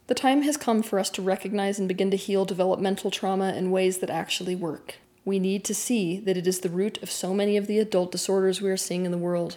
The 0.09 0.15
time 0.15 0.43
has 0.43 0.59
come 0.59 0.83
for 0.83 0.99
us 0.99 1.09
to 1.11 1.23
recognize 1.23 1.79
and 1.79 1.89
begin 1.89 2.11
to 2.11 2.19
heal 2.19 2.45
developmental 2.45 3.11
trauma 3.11 3.55
in 3.55 3.71
ways 3.71 3.99
that 3.99 4.11
actually 4.11 4.55
work. 4.55 4.97
We 5.27 5.41
need 5.41 5.65
to 5.65 5.75
see 5.75 6.21
that 6.21 6.37
it 6.37 6.47
is 6.47 6.61
the 6.61 6.69
root 6.69 7.03
of 7.03 7.11
so 7.11 7.35
many 7.35 7.57
of 7.57 7.67
the 7.67 7.81
adult 7.81 8.13
disorders 8.13 8.63
we 8.63 8.71
are 8.71 8.77
seeing 8.77 9.05
in 9.05 9.11
the 9.11 9.19
world, 9.19 9.57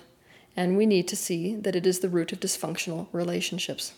and 0.57 0.75
we 0.75 0.87
need 0.87 1.07
to 1.09 1.15
see 1.15 1.55
that 1.55 1.75
it 1.75 1.85
is 1.85 1.99
the 1.99 2.09
root 2.09 2.31
of 2.31 2.39
dysfunctional 2.39 3.07
relationships. 3.11 3.93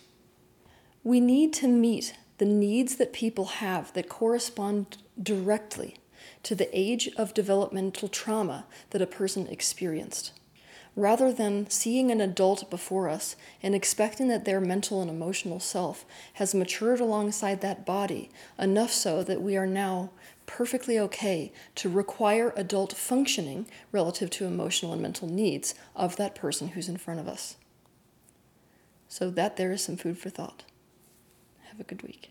We 1.02 1.18
need 1.18 1.54
to 1.54 1.68
meet 1.68 2.14
the 2.36 2.44
needs 2.44 2.96
that 2.96 3.14
people 3.14 3.46
have 3.46 3.90
that 3.94 4.10
correspond 4.10 4.98
directly 5.20 5.96
to 6.42 6.54
the 6.54 6.68
age 6.78 7.08
of 7.16 7.32
developmental 7.32 8.08
trauma 8.08 8.66
that 8.90 9.00
a 9.00 9.06
person 9.06 9.46
experienced 9.46 10.32
rather 10.94 11.32
than 11.32 11.68
seeing 11.70 12.10
an 12.10 12.20
adult 12.20 12.68
before 12.70 13.08
us 13.08 13.34
and 13.62 13.74
expecting 13.74 14.28
that 14.28 14.44
their 14.44 14.60
mental 14.60 15.00
and 15.00 15.10
emotional 15.10 15.58
self 15.58 16.04
has 16.34 16.54
matured 16.54 17.00
alongside 17.00 17.60
that 17.60 17.86
body 17.86 18.30
enough 18.58 18.90
so 18.90 19.22
that 19.24 19.40
we 19.40 19.56
are 19.56 19.66
now 19.66 20.10
perfectly 20.52 20.98
okay 20.98 21.50
to 21.74 21.88
require 21.88 22.52
adult 22.56 22.92
functioning 22.92 23.66
relative 23.90 24.28
to 24.28 24.44
emotional 24.44 24.92
and 24.92 25.00
mental 25.00 25.26
needs 25.26 25.74
of 25.96 26.16
that 26.16 26.34
person 26.34 26.68
who's 26.68 26.90
in 26.90 26.98
front 26.98 27.18
of 27.18 27.26
us. 27.26 27.56
So, 29.08 29.30
that 29.30 29.56
there 29.56 29.72
is 29.72 29.82
some 29.82 29.96
food 29.96 30.18
for 30.18 30.28
thought. 30.28 30.64
Have 31.70 31.80
a 31.80 31.84
good 31.84 32.02
week. 32.02 32.30